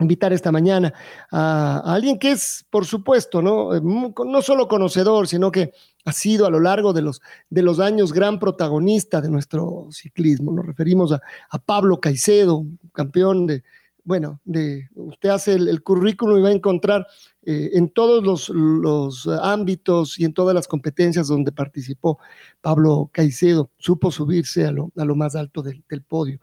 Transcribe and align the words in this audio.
invitar 0.00 0.32
esta 0.32 0.52
mañana 0.52 0.92
a, 1.30 1.94
alguien 1.94 2.18
que 2.18 2.32
es, 2.32 2.64
por 2.70 2.86
supuesto, 2.86 3.42
¿no? 3.42 3.74
Eh, 3.74 3.80
no 3.82 4.42
solo 4.42 4.68
conocedor, 4.68 5.28
sino 5.28 5.50
que 5.50 5.72
ha 6.04 6.12
sido 6.12 6.46
a 6.46 6.50
lo 6.50 6.60
largo 6.60 6.92
de 6.92 7.02
los, 7.02 7.20
de 7.50 7.62
los 7.62 7.80
años 7.80 8.12
gran 8.12 8.38
protagonista 8.38 9.20
de 9.20 9.28
nuestro 9.28 9.88
ciclismo. 9.90 10.52
Nos 10.52 10.66
referimos 10.66 11.12
a, 11.12 11.20
Pablo 11.58 12.00
Caicedo, 12.00 12.64
campeón 12.92 13.46
de, 13.46 13.62
bueno, 14.04 14.40
de, 14.44 14.88
usted 14.94 15.28
hace 15.28 15.54
el, 15.54 15.82
currículum 15.82 16.38
y 16.38 16.42
va 16.42 16.48
a 16.48 16.52
encontrar 16.52 17.06
eh, 17.44 17.70
en 17.74 17.90
todos 17.90 18.48
los, 18.48 19.28
ámbitos 19.42 20.18
y 20.18 20.24
en 20.24 20.32
todas 20.32 20.54
las 20.54 20.66
competencias 20.66 21.28
donde 21.28 21.52
participó 21.52 22.18
Pablo 22.60 23.10
Caicedo, 23.12 23.70
supo 23.78 24.10
subirse 24.10 24.64
a 24.66 24.72
lo, 24.72 24.92
a 24.96 25.04
lo 25.04 25.14
más 25.14 25.34
alto 25.34 25.62
del 25.62 26.02
podio. 26.02 26.40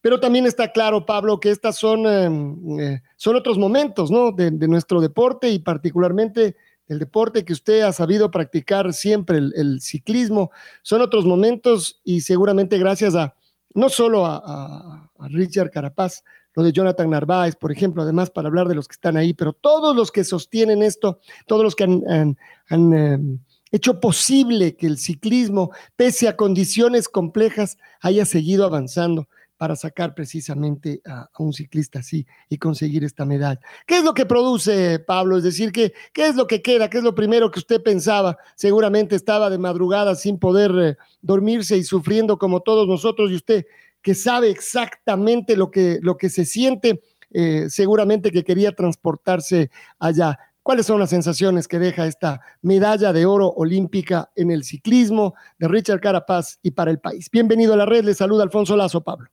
Pero 0.00 0.20
también 0.20 0.46
está 0.46 0.72
claro, 0.72 1.04
Pablo, 1.04 1.40
que 1.40 1.50
estas 1.50 1.76
son, 1.76 2.06
em, 2.06 2.80
eh, 2.80 3.02
son 3.16 3.36
otros 3.36 3.58
momentos 3.58 4.10
¿no? 4.10 4.32
de, 4.32 4.50
nuestro 4.50 5.00
deporte 5.00 5.50
y 5.50 5.58
particularmente 5.58 6.56
el 6.86 6.98
deporte 6.98 7.44
que 7.44 7.52
usted 7.52 7.82
ha 7.82 7.92
sabido 7.92 8.30
practicar 8.30 8.92
siempre, 8.92 9.38
el, 9.38 9.80
ciclismo. 9.80 10.50
Son 10.82 11.02
otros 11.02 11.24
momentos 11.24 12.00
y 12.04 12.20
seguramente 12.20 12.78
gracias 12.78 13.14
a 13.14 13.34
no 13.74 13.88
solo 13.88 14.24
a, 14.26 15.10
Richard 15.30 15.70
Carapaz, 15.70 16.22
lo 16.54 16.62
de 16.62 16.72
Jonathan 16.72 17.10
Narváez, 17.10 17.56
por 17.56 17.72
ejemplo, 17.72 18.02
además 18.02 18.30
para 18.30 18.48
hablar 18.48 18.68
de 18.68 18.74
los 18.74 18.88
que 18.88 18.94
están 18.94 19.16
ahí, 19.16 19.34
pero 19.34 19.52
todos 19.52 19.94
los 19.94 20.10
que 20.10 20.24
sostienen 20.24 20.82
esto, 20.82 21.20
todos 21.46 21.62
los 21.62 21.74
que 21.74 21.84
han, 21.84 22.36
em, 22.70 23.38
hecho 23.70 24.00
posible 24.00 24.76
que 24.76 24.86
el 24.86 24.96
ciclismo, 24.96 25.70
pese 25.96 26.28
a 26.28 26.36
condiciones 26.36 27.08
complejas, 27.08 27.76
haya 28.00 28.24
seguido 28.24 28.64
avanzando 28.64 29.28
para 29.58 29.76
sacar 29.76 30.14
precisamente 30.14 31.02
a, 31.04 31.28
un 31.38 31.52
ciclista 31.52 31.98
así 31.98 32.26
y 32.48 32.56
conseguir 32.56 33.04
esta 33.04 33.24
medalla. 33.24 33.60
¿Qué 33.86 33.98
es 33.98 34.04
lo 34.04 34.14
que 34.14 34.24
produce, 34.24 35.00
Pablo? 35.00 35.36
Es 35.36 35.42
decir, 35.42 35.72
¿qué, 35.72 35.92
¿qué 36.12 36.28
es 36.28 36.36
lo 36.36 36.46
que 36.46 36.62
queda? 36.62 36.88
¿Qué 36.88 36.98
es 36.98 37.04
lo 37.04 37.14
primero 37.14 37.50
que 37.50 37.58
usted 37.58 37.82
pensaba? 37.82 38.38
Seguramente 38.54 39.16
estaba 39.16 39.50
de 39.50 39.58
madrugada 39.58 40.14
sin 40.14 40.38
poder 40.38 40.72
eh, 40.78 40.96
dormirse 41.20 41.76
y 41.76 41.82
sufriendo 41.82 42.38
como 42.38 42.60
todos 42.60 42.86
nosotros 42.86 43.30
y 43.30 43.34
usted 43.34 43.66
que 44.00 44.14
sabe 44.14 44.48
exactamente 44.48 45.56
lo 45.56 45.70
que, 45.70 45.98
lo 46.00 46.16
que 46.16 46.30
se 46.30 46.44
siente, 46.44 47.02
eh, 47.32 47.66
seguramente 47.68 48.30
que 48.30 48.44
quería 48.44 48.72
transportarse 48.72 49.70
allá. 49.98 50.38
¿Cuáles 50.62 50.86
son 50.86 51.00
las 51.00 51.10
sensaciones 51.10 51.66
que 51.66 51.78
deja 51.78 52.06
esta 52.06 52.40
medalla 52.62 53.12
de 53.12 53.26
oro 53.26 53.48
olímpica 53.48 54.30
en 54.36 54.50
el 54.50 54.64
ciclismo 54.64 55.34
de 55.58 55.66
Richard 55.66 56.00
Carapaz 56.00 56.58
y 56.62 56.70
para 56.70 56.90
el 56.90 57.00
país? 57.00 57.28
Bienvenido 57.30 57.72
a 57.72 57.76
la 57.76 57.86
red, 57.86 58.04
le 58.04 58.14
saluda 58.14 58.44
Alfonso 58.44 58.76
Lazo, 58.76 59.02
Pablo. 59.02 59.28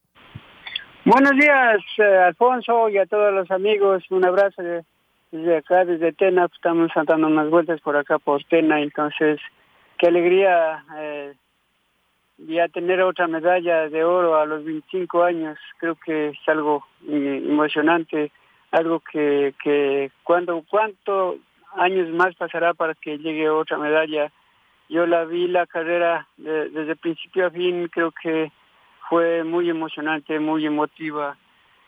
Buenos 1.06 1.34
días, 1.34 1.82
eh, 2.00 2.18
Alfonso, 2.18 2.90
y 2.90 2.98
a 2.98 3.06
todos 3.06 3.32
los 3.32 3.52
amigos. 3.52 4.04
Un 4.10 4.26
abrazo 4.26 4.64
desde 5.32 5.58
acá, 5.58 5.86
desde 5.86 6.14
Tena. 6.14 6.50
Estamos 6.52 6.90
dando 6.96 7.28
unas 7.28 7.48
vueltas 7.52 7.80
por 7.82 7.96
acá, 7.96 8.18
por 8.18 8.44
Tena. 8.46 8.82
Entonces, 8.82 9.40
qué 10.00 10.08
alegría 10.08 10.84
eh, 10.98 11.36
ya 12.40 12.68
tener 12.70 13.04
otra 13.04 13.28
medalla 13.28 13.88
de 13.88 14.04
oro 14.04 14.36
a 14.36 14.48
los 14.48 14.66
25 14.66 15.22
años. 15.22 15.60
Creo 15.78 15.94
que 15.94 16.30
es 16.30 16.40
algo 16.48 16.84
emocionante, 17.08 18.32
algo 18.72 19.00
que, 19.00 19.54
que 19.64 20.10
cuando, 20.24 20.64
¿cuántos 20.68 21.36
años 21.76 22.10
más 22.10 22.34
pasará 22.34 22.74
para 22.74 22.96
que 22.96 23.20
llegue 23.20 23.48
otra 23.48 23.78
medalla? 23.78 24.32
Yo 24.90 25.06
la 25.06 25.24
vi 25.26 25.50
la 25.50 25.68
carrera 25.68 26.28
desde 26.36 26.96
principio 26.96 27.46
a 27.46 27.52
fin, 27.52 27.90
creo 27.90 28.12
que 28.12 28.52
fue 29.10 29.44
muy 29.44 29.70
emocionante, 29.70 30.40
muy 30.40 30.66
emotiva. 30.66 31.38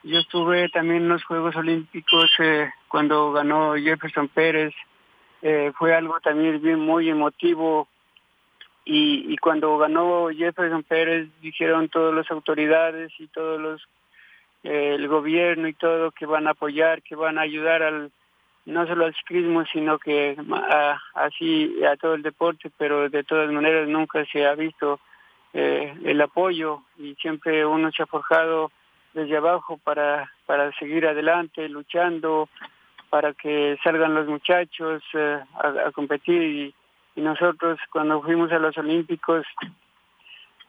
Yo 0.04 0.20
estuve 0.20 0.70
también 0.70 1.04
en 1.04 1.10
los 1.10 1.24
Juegos 1.24 1.56
Olímpicos 1.56 2.30
eh, 2.40 2.70
cuando 2.88 3.32
ganó 3.32 3.76
Jefferson 3.76 4.28
Pérez, 4.28 4.74
eh, 5.42 5.72
fue 5.78 5.96
algo 5.96 6.20
también 6.20 6.62
bien 6.62 6.80
muy 6.80 7.10
emotivo 7.10 7.88
y, 8.86 9.32
y 9.32 9.38
cuando 9.38 9.78
ganó 9.78 10.30
Jefferson 10.30 10.84
Pérez 10.84 11.28
dijeron 11.42 11.90
todas 11.90 12.14
las 12.14 12.30
autoridades 12.32 13.12
y 13.20 13.28
todos 13.28 13.60
los 13.60 13.88
eh, 14.64 14.96
el 14.96 15.08
gobierno 15.08 15.68
y 15.68 15.74
todo 15.74 16.12
que 16.12 16.26
van 16.26 16.48
a 16.48 16.52
apoyar, 16.52 17.04
que 17.04 17.16
van 17.16 17.38
a 17.38 17.42
ayudar 17.42 17.84
al 17.84 18.12
no 18.66 18.86
solo 18.88 19.06
al 19.06 19.16
ciclismo 19.16 19.64
sino 19.72 19.98
que 19.98 20.36
así 21.14 21.84
a 21.86 21.96
todo 21.96 22.16
el 22.16 22.24
deporte, 22.24 22.72
pero 22.78 23.10
de 23.10 23.24
todas 23.24 23.52
maneras 23.52 23.88
nunca 23.88 24.26
se 24.26 24.46
ha 24.46 24.56
visto 24.56 25.00
eh, 25.53 25.94
el 26.03 26.22
apoyo 26.22 26.84
y 26.97 27.16
siempre 27.16 27.66
uno 27.66 27.91
se 27.91 28.03
ha 28.03 28.06
forjado 28.06 28.72
desde 29.13 29.38
abajo 29.38 29.78
para, 29.84 30.31
para 30.46 30.72
seguir 30.74 31.08
adelante, 31.08 31.68
luchando 31.69 32.50
para 33.09 33.34
que 33.34 33.78
salgan 33.84 34.13
los 34.13 34.28
muchachos 34.28 35.02
eh, 35.13 35.40
a, 35.56 35.91
competir. 35.91 36.41
Y, 36.41 36.74
nosotros 37.16 37.80
cuando 37.91 38.22
fuimos 38.22 38.52
a 38.52 38.59
los 38.59 38.78
Olímpicos 38.78 39.44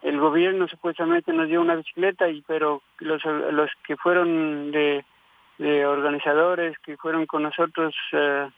el 0.01 0.19
gobierno 0.19 0.67
supuestamente 0.67 1.31
nos 1.35 1.47
dio 1.49 1.61
una 1.61 1.75
bicicleta 1.75 2.27
y 2.31 2.41
pero 2.41 2.81
los, 3.01 3.23
los 3.25 3.71
que 3.87 3.99
fueron 3.99 4.71
de, 4.71 5.05
de 5.59 5.85
organizadores 5.85 6.79
que 6.79 6.97
fueron 6.97 7.27
con 7.27 7.43
nosotros 7.43 7.95
eh, 8.13 8.49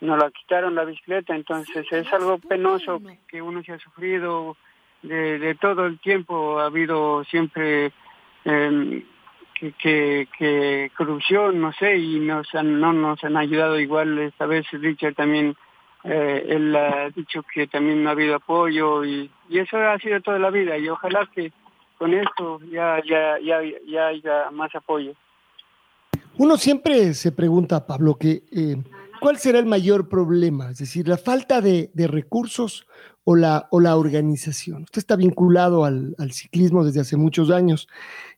nos 0.00 0.18
la 0.18 0.30
quitaron 0.30 0.74
la 0.74 0.84
bicicleta. 0.84 1.34
Entonces 1.34 1.86
es 1.90 2.12
algo 2.12 2.38
penoso 2.38 3.00
que 3.28 3.40
uno 3.40 3.62
se 3.62 3.72
ha 3.72 3.78
sufrido 3.78 4.56
de, 5.02 5.56
todo 5.60 5.86
el 5.86 5.98
tiempo 5.98 6.60
ha 6.60 6.66
habido 6.66 7.24
siempre 7.24 7.92
em, 8.44 9.02
que, 9.54 10.28
que, 10.38 10.90
corrupción, 10.96 11.60
no 11.60 11.72
sé, 11.72 11.96
y 11.98 12.18
nos 12.20 12.54
han, 12.54 12.80
no 12.80 12.92
nos 12.92 13.22
han 13.24 13.36
ayudado 13.36 13.78
igual 13.78 14.18
esta 14.18 14.46
vez 14.46 14.66
Richard 14.72 15.14
también, 15.14 15.56
eh, 16.04 16.46
él 16.48 16.74
ha 16.74 17.10
dicho 17.10 17.42
que 17.42 17.66
también 17.66 18.02
no 18.02 18.10
ha 18.10 18.12
habido 18.12 18.36
apoyo 18.36 19.04
y, 19.04 19.30
y 19.48 19.58
eso 19.58 19.76
ha 19.76 19.98
sido 19.98 20.20
toda 20.20 20.38
la 20.38 20.50
vida 20.50 20.78
y 20.78 20.88
ojalá 20.88 21.28
que 21.34 21.52
con 21.98 22.14
esto 22.14 22.60
ya, 22.70 23.02
ya, 23.06 23.38
ya, 23.44 23.60
ya 23.86 24.06
haya 24.06 24.50
más 24.50 24.74
apoyo. 24.74 25.12
Uno 26.38 26.56
siempre 26.56 27.12
se 27.12 27.32
pregunta, 27.32 27.86
Pablo, 27.86 28.16
que 28.16 28.44
eh, 28.50 28.76
¿cuál 29.20 29.36
será 29.36 29.58
el 29.58 29.66
mayor 29.66 30.08
problema? 30.08 30.70
Es 30.70 30.78
decir, 30.78 31.06
la 31.06 31.18
falta 31.18 31.60
de 31.60 31.90
recursos 32.06 32.86
o 33.24 33.36
la, 33.36 33.68
o 33.70 33.80
la 33.80 33.96
organización. 33.96 34.82
Usted 34.84 34.98
está 34.98 35.16
vinculado 35.16 35.84
al, 35.84 36.14
ciclismo 36.32 36.84
desde 36.84 37.00
hace 37.00 37.16
muchos 37.16 37.50
años. 37.50 37.88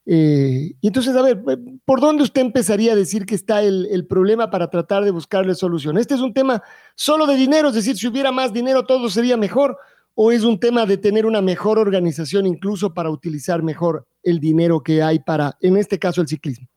Eh, 0.04 0.72
y 0.80 0.86
entonces, 0.86 1.14
a 1.14 1.22
ver, 1.22 1.42
¿por 1.84 2.00
dónde 2.00 2.24
usted 2.24 2.40
empezaría 2.40 2.92
a 2.92 2.96
decir 2.96 3.24
que 3.24 3.34
está 3.34 3.62
el, 3.62 4.06
problema 4.08 4.50
para 4.50 4.68
tratar 4.68 5.04
de 5.04 5.10
buscarle 5.10 5.54
solución? 5.54 5.98
¿Este 5.98 6.14
es 6.14 6.20
un 6.20 6.34
tema 6.34 6.62
solo 6.94 7.26
de 7.26 7.36
dinero? 7.36 7.68
Es 7.68 7.74
decir, 7.74 7.96
si 7.96 8.08
hubiera 8.08 8.32
más 8.32 8.52
dinero 8.52 8.84
todo 8.84 9.08
sería 9.08 9.36
mejor. 9.36 9.76
¿O 10.14 10.30
es 10.30 10.44
un 10.44 10.60
tema 10.60 10.84
de 10.84 10.98
tener 10.98 11.24
una 11.24 11.40
mejor 11.40 11.78
organización 11.78 12.46
incluso 12.46 12.92
para 12.92 13.08
utilizar 13.08 13.62
mejor 13.62 14.06
el 14.22 14.40
dinero 14.40 14.82
que 14.82 15.02
hay 15.02 15.20
para, 15.20 15.56
en 15.62 15.78
este 15.78 15.98
caso, 15.98 16.20
el 16.20 16.28
ciclismo? 16.28 16.68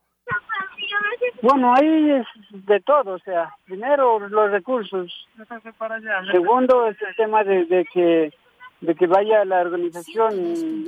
Bueno, 1.48 1.76
ahí 1.76 2.10
es 2.10 2.26
de 2.66 2.80
todo, 2.80 3.14
o 3.14 3.20
sea, 3.20 3.54
primero 3.66 4.18
los 4.18 4.50
recursos, 4.50 5.28
segundo 6.32 6.88
es 6.88 7.00
el 7.00 7.16
tema 7.16 7.44
de, 7.44 7.86
que 7.94 8.34
de 8.82 8.96
que 8.96 9.06
vaya 9.06 9.46
la 9.46 9.62
organización, 9.62 10.34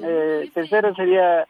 eh, 0.04 0.50
tercero 0.56 0.96
sería 0.96 1.46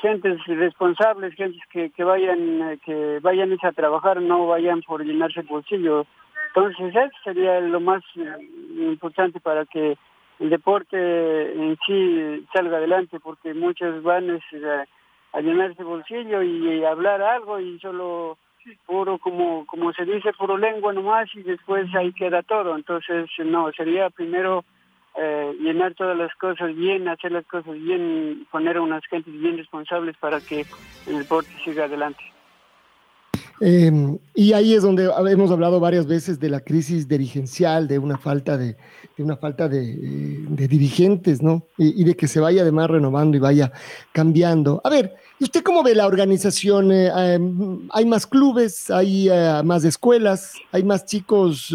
gentes 0.00 0.38
responsables, 0.46 1.34
gentes 1.34 1.60
que, 1.72 1.90
que 1.90 2.04
vayan 2.04 2.70
eh, 2.70 2.78
que 2.86 3.18
vayan 3.20 3.52
a 3.60 3.72
trabajar, 3.72 4.22
no 4.22 4.46
vayan 4.46 4.80
por 4.82 5.04
llenarse 5.04 5.40
el 5.40 5.46
bolsillo. 5.48 6.06
Entonces 6.54 6.94
eso 6.94 7.16
sería 7.24 7.58
lo 7.58 7.80
más 7.80 8.04
eh, 8.14 8.48
importante 8.78 9.40
para 9.40 9.66
que 9.66 9.98
el 10.38 10.50
deporte 10.50 11.52
en 11.52 11.76
sí 11.84 12.46
salga 12.54 12.76
adelante, 12.76 13.18
porque 13.18 13.54
muchos 13.54 14.04
van 14.04 14.40
a 15.32 15.40
llenarse 15.40 15.82
bolsillo 15.82 16.44
y, 16.44 16.84
hablar 16.84 17.22
algo 17.22 17.58
y 17.58 17.80
solo 17.80 18.38
puro 18.86 19.18
como 19.18 19.66
como 19.66 19.92
se 19.92 20.04
dice 20.04 20.32
puro 20.32 20.56
lengua 20.56 20.92
nomás 20.92 21.28
y 21.34 21.42
después 21.42 21.92
ahí 21.94 22.12
queda 22.12 22.42
todo 22.42 22.76
entonces 22.76 23.28
no 23.44 23.70
sería 23.72 24.10
primero 24.10 24.64
eh, 25.16 25.54
llenar 25.60 25.94
todas 25.94 26.16
las 26.16 26.34
cosas 26.36 26.74
bien 26.74 27.08
hacer 27.08 27.32
las 27.32 27.46
cosas 27.46 27.74
bien 27.74 28.46
poner 28.50 28.76
a 28.76 28.82
unas 28.82 29.04
gentes 29.06 29.32
bien 29.32 29.58
responsables 29.58 30.16
para 30.16 30.40
que 30.40 30.64
el 31.06 31.18
deporte 31.18 31.50
siga 31.64 31.84
adelante 31.84 32.32
Em, 33.64 34.18
y 34.34 34.54
ahí 34.54 34.74
es 34.74 34.82
donde 34.82 35.08
hemos 35.30 35.52
hablado 35.52 35.78
varias 35.78 36.08
veces 36.08 36.40
de 36.40 36.50
la 36.50 36.58
crisis 36.58 37.06
dirigencial, 37.06 37.86
de 37.86 37.96
una 38.00 38.18
falta 38.18 38.58
de, 38.58 38.76
una 39.18 39.36
falta 39.36 39.68
de, 39.68 39.92
eh, 39.92 40.68
dirigentes, 40.68 41.42
¿no? 41.42 41.68
Y, 41.78 42.02
de 42.02 42.16
que 42.16 42.26
se 42.26 42.40
vaya 42.40 42.62
además 42.62 42.90
renovando 42.90 43.36
y 43.36 43.40
vaya 43.40 43.70
cambiando. 44.10 44.80
A 44.82 44.90
ver, 44.90 45.14
¿y 45.42 45.44
usted 45.44 45.64
cómo 45.64 45.82
ve 45.82 45.96
la 45.96 46.06
organización? 46.06 46.92
Eh, 46.92 47.10
em, 47.34 47.88
¿Hay 47.90 48.06
más 48.06 48.28
clubes? 48.28 48.92
¿Hay 48.92 49.28
eh, 49.28 49.60
más 49.64 49.82
escuelas? 49.84 50.54
¿Hay 50.70 50.84
más 50.84 51.04
chicos 51.04 51.74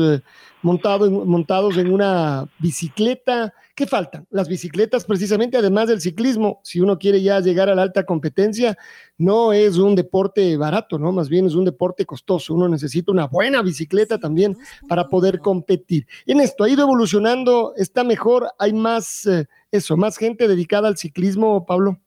montados 0.61 1.77
en 1.77 1.91
una 1.91 2.47
bicicleta? 2.59 3.53
¿Qué 3.75 3.85
faltan? 3.85 4.25
Las 4.29 4.47
bicicletas, 4.47 5.03
precisamente, 5.03 5.57
además 5.57 5.89
del 5.89 5.99
ciclismo, 5.99 6.61
si 6.63 6.79
uno 6.79 6.97
quiere 6.97 7.21
ya 7.21 7.41
llegar 7.41 7.67
a 7.69 7.75
la 7.75 7.81
alta 7.81 8.05
competencia, 8.05 8.77
no 9.17 9.51
es 9.51 9.75
un 9.75 9.95
deporte 9.95 10.55
barato, 10.55 10.97
¿no? 10.97 11.11
Más 11.11 11.27
bien 11.27 11.45
es 11.45 11.53
un 11.53 11.65
deporte 11.65 12.05
costoso. 12.05 12.53
Uno 12.53 12.69
necesita 12.69 13.11
una 13.11 13.27
buena 13.27 13.61
bicicleta 13.61 14.17
también 14.17 14.57
para 14.87 15.09
poder 15.09 15.39
competir. 15.39 16.07
En 16.25 16.39
esto 16.39 16.63
ha 16.63 16.69
ido 16.69 16.83
evolucionando, 16.83 17.73
está 17.75 18.05
mejor, 18.05 18.49
hay 18.57 18.71
más, 18.71 19.25
eh, 19.25 19.45
eso, 19.71 19.97
más 19.97 20.15
gente 20.15 20.47
dedicada 20.47 20.87
al 20.87 20.97
ciclismo, 20.97 21.65
Pablo. 21.65 21.99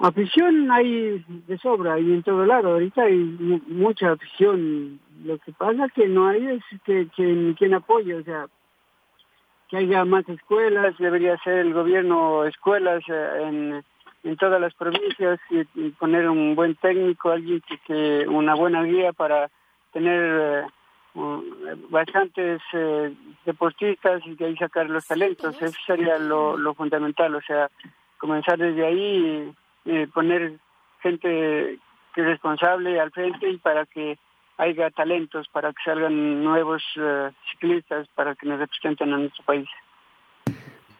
Afición 0.00 0.70
hay 0.70 1.24
de 1.46 1.58
sobra 1.58 1.98
y 1.98 2.12
en 2.12 2.22
todo 2.22 2.44
lado. 2.44 2.72
Ahorita 2.72 3.02
hay 3.04 3.16
mucha 3.68 4.12
afición. 4.12 5.00
Lo 5.24 5.38
que 5.38 5.52
pasa 5.52 5.88
que 5.94 6.08
no 6.08 6.28
hay 6.28 6.46
es 6.46 6.80
que, 6.84 7.08
quien 7.16 7.74
apoye, 7.74 8.14
o 8.14 8.24
sea, 8.24 8.46
que 9.68 9.78
haya 9.78 10.04
más 10.04 10.28
escuelas, 10.28 10.96
debería 10.98 11.38
ser 11.38 11.58
el 11.58 11.72
gobierno 11.72 12.44
escuelas 12.44 13.02
eh, 13.08 13.82
en, 14.24 14.36
todas 14.36 14.60
las 14.60 14.74
provincias 14.74 15.38
y, 15.50 15.90
poner 15.90 16.28
un 16.28 16.54
buen 16.54 16.74
técnico, 16.76 17.30
alguien 17.30 17.62
que, 17.86 18.26
una 18.28 18.54
buena 18.54 18.82
guía 18.82 19.12
para 19.12 19.48
tener 19.92 20.66
eh, 21.14 21.36
bastantes 21.88 22.60
eh, 22.72 23.14
deportistas 23.46 24.22
y 24.26 24.34
de 24.34 24.46
ahí 24.46 24.56
sacar 24.56 24.90
los 24.90 25.06
talentos. 25.06 25.60
Eso 25.62 25.78
sería 25.86 26.18
lo, 26.18 26.56
lo 26.56 26.74
fundamental, 26.74 27.34
o 27.36 27.40
sea, 27.42 27.70
comenzar 28.18 28.58
desde 28.58 28.84
ahí 28.84 28.98
y 28.98 29.54
poner 30.12 30.58
gente 31.02 31.78
responsable 32.16 33.00
al 33.00 33.10
frente 33.10 33.50
y 33.50 33.58
para 33.58 33.86
que 33.86 34.18
haya 34.56 34.90
talentos 34.90 35.46
para 35.52 35.70
que 35.72 35.82
salgan 35.84 36.44
nuevos 36.44 36.82
eh, 36.96 37.30
ciclistas 37.50 38.06
para 38.14 38.34
que 38.34 38.46
nos 38.46 38.58
representen 38.58 39.12
a 39.12 39.18
nuestro 39.18 39.44
país. 39.44 39.68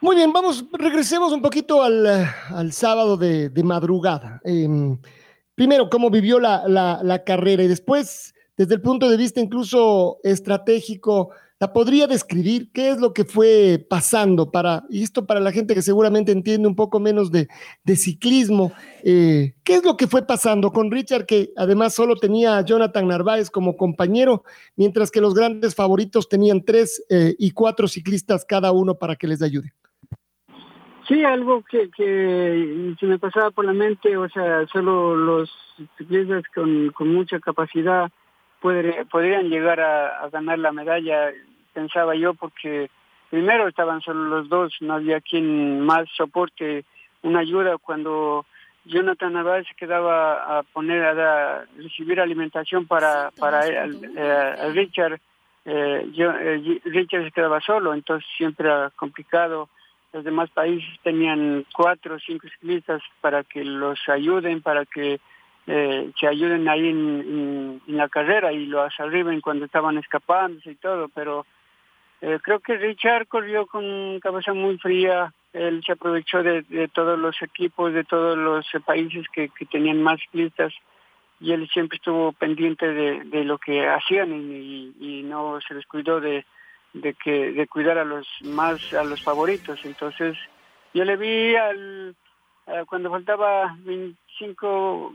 Muy 0.01 0.17
bien, 0.17 0.33
vamos, 0.33 0.65
regresemos 0.73 1.31
un 1.31 1.41
poquito 1.41 1.81
al, 1.81 2.05
al 2.05 2.71
sábado 2.73 3.17
de, 3.17 3.49
madrugada. 3.63 4.41
Eh, 4.43 4.67
primero, 5.55 5.89
cómo 5.89 6.09
vivió 6.09 6.39
la, 6.39 6.67
la, 6.67 6.99
la, 7.01 7.23
carrera 7.23 7.63
y 7.63 7.67
después, 7.67 8.35
desde 8.57 8.75
el 8.75 8.81
punto 8.81 9.09
de 9.09 9.17
vista 9.17 9.39
incluso 9.39 10.17
estratégico, 10.23 11.31
¿La 11.57 11.71
podría 11.71 12.05
describir? 12.05 12.69
¿Qué 12.73 12.89
es 12.89 12.99
lo 12.99 13.13
que 13.13 13.23
fue 13.23 13.79
pasando 13.89 14.51
para, 14.51 14.83
y 14.89 15.03
esto 15.03 15.25
para 15.25 15.39
la 15.39 15.53
gente 15.53 15.73
que 15.73 15.81
seguramente 15.81 16.33
entiende 16.33 16.67
un 16.67 16.75
poco 16.75 16.99
menos 16.99 17.31
de, 17.31 17.47
ciclismo, 17.95 18.73
eh, 19.05 19.53
qué 19.63 19.75
es 19.75 19.85
lo 19.85 19.95
que 19.95 20.07
fue 20.07 20.27
pasando 20.27 20.71
con 20.71 20.91
Richard, 20.91 21.25
que 21.25 21.51
además 21.55 21.95
solo 21.95 22.17
tenía 22.17 22.57
a 22.57 22.65
Jonathan 22.65 23.07
Narváez 23.07 23.49
como 23.49 23.77
compañero, 23.77 24.43
mientras 24.75 25.11
que 25.11 25.21
los 25.21 25.33
grandes 25.33 25.75
favoritos 25.75 26.27
tenían 26.27 26.61
tres 26.61 27.01
eh, 27.09 27.35
y 27.39 27.51
cuatro 27.51 27.87
ciclistas 27.87 28.43
cada 28.43 28.73
uno 28.73 28.95
para 28.95 29.15
que 29.15 29.27
les 29.27 29.41
ayude? 29.41 29.71
Sí, 31.07 31.23
algo 31.23 31.63
que, 31.63 31.89
se 32.99 33.05
me 33.05 33.17
pasaba 33.17 33.51
por 33.51 33.63
la 33.63 33.73
mente, 33.73 34.17
o 34.17 34.27
sea, 34.27 34.67
solo 34.67 35.15
los 35.15 35.49
ciclistas 35.97 36.43
con, 36.53 36.89
con 36.89 37.13
mucha 37.13 37.39
capacidad 37.39 38.11
podrían 39.09 39.49
llegar 39.49 39.79
a, 39.79 40.29
ganar 40.29 40.59
la 40.59 40.71
medalla, 40.71 41.31
pensaba 41.73 42.15
yo, 42.15 42.33
porque 42.33 42.89
primero 43.29 43.67
estaban 43.67 44.01
solo 44.01 44.25
los 44.25 44.49
dos, 44.49 44.73
no 44.81 44.95
había 44.95 45.21
quien 45.21 45.81
más 45.81 46.07
soporte 46.15 46.85
una 47.21 47.39
ayuda. 47.39 47.77
Cuando 47.77 48.45
Jonathan 48.85 49.33
Navarro 49.33 49.63
se 49.65 49.75
quedaba 49.75 50.59
a 50.59 50.63
poner 50.63 51.03
a, 51.03 51.65
recibir 51.77 52.19
alimentación 52.19 52.85
para 52.85 53.31
para 53.31 53.67
eh, 53.67 54.71
Richard 54.73 55.19
eh, 55.65 56.07
yo, 56.13 56.31
eh, 56.31 56.81
Richard 56.85 57.23
se 57.23 57.31
quedaba 57.31 57.59
solo 57.61 57.93
entonces 57.93 58.27
siempre 58.37 58.67
era 58.67 58.91
complicado. 58.95 59.69
Los 60.13 60.23
demás 60.23 60.49
países 60.51 60.87
tenían 61.03 61.65
cuatro 61.73 62.15
o 62.15 62.19
cinco 62.19 62.47
ciclistas 62.47 63.01
para 63.19 63.43
que 63.43 63.65
los 63.65 63.99
ayuden 64.07 64.61
para 64.61 64.85
que 64.85 65.19
eh, 65.67 66.11
que 66.19 66.27
ayuden 66.27 66.69
ahí 66.69 66.89
en, 66.89 67.81
la 67.87 68.07
carrera 68.07 68.53
y 68.53 68.67
los 68.67 68.93
arriben 68.99 69.41
cuando 69.41 69.65
estaban 69.65 69.97
escapándose 69.97 70.71
y 70.71 70.75
todo, 70.75 71.09
pero 71.09 71.45
eh, 72.21 72.37
creo 72.43 72.59
que 72.59 72.77
Richard 72.77 73.27
corrió 73.27 73.65
con 73.65 74.19
cabeza 74.19 74.53
muy 74.53 74.77
fría, 74.77 75.33
él 75.53 75.81
se 75.83 75.93
aprovechó 75.93 76.43
de, 76.43 76.89
todos 76.93 77.17
los 77.17 77.41
equipos, 77.41 77.93
de 77.93 78.03
todos 78.03 78.37
los 78.37 78.65
países 78.85 79.25
que, 79.33 79.49
tenían 79.71 80.03
más 80.03 80.19
ciclistas 80.21 80.71
y 81.39 81.51
él 81.51 81.67
siempre 81.69 81.95
estuvo 81.95 82.31
pendiente 82.33 82.87
de, 82.93 83.43
lo 83.43 83.57
que 83.57 83.87
hacían 83.87 84.33
y, 84.33 85.23
no 85.23 85.59
se 85.67 85.73
descuidó 85.73 86.19
de, 86.21 86.45
de 86.93 87.15
que 87.15 87.51
de 87.53 87.67
cuidar 87.67 87.97
a 87.97 88.05
los 88.05 88.27
más 88.43 88.93
a 88.93 89.03
los 89.03 89.23
favoritos. 89.23 89.83
Entonces 89.83 90.37
yo 90.93 91.03
le 91.03 91.17
vi 91.17 91.55
al 91.55 92.15
cuando 92.87 93.09
faltaba 93.09 93.75
25 93.79 95.13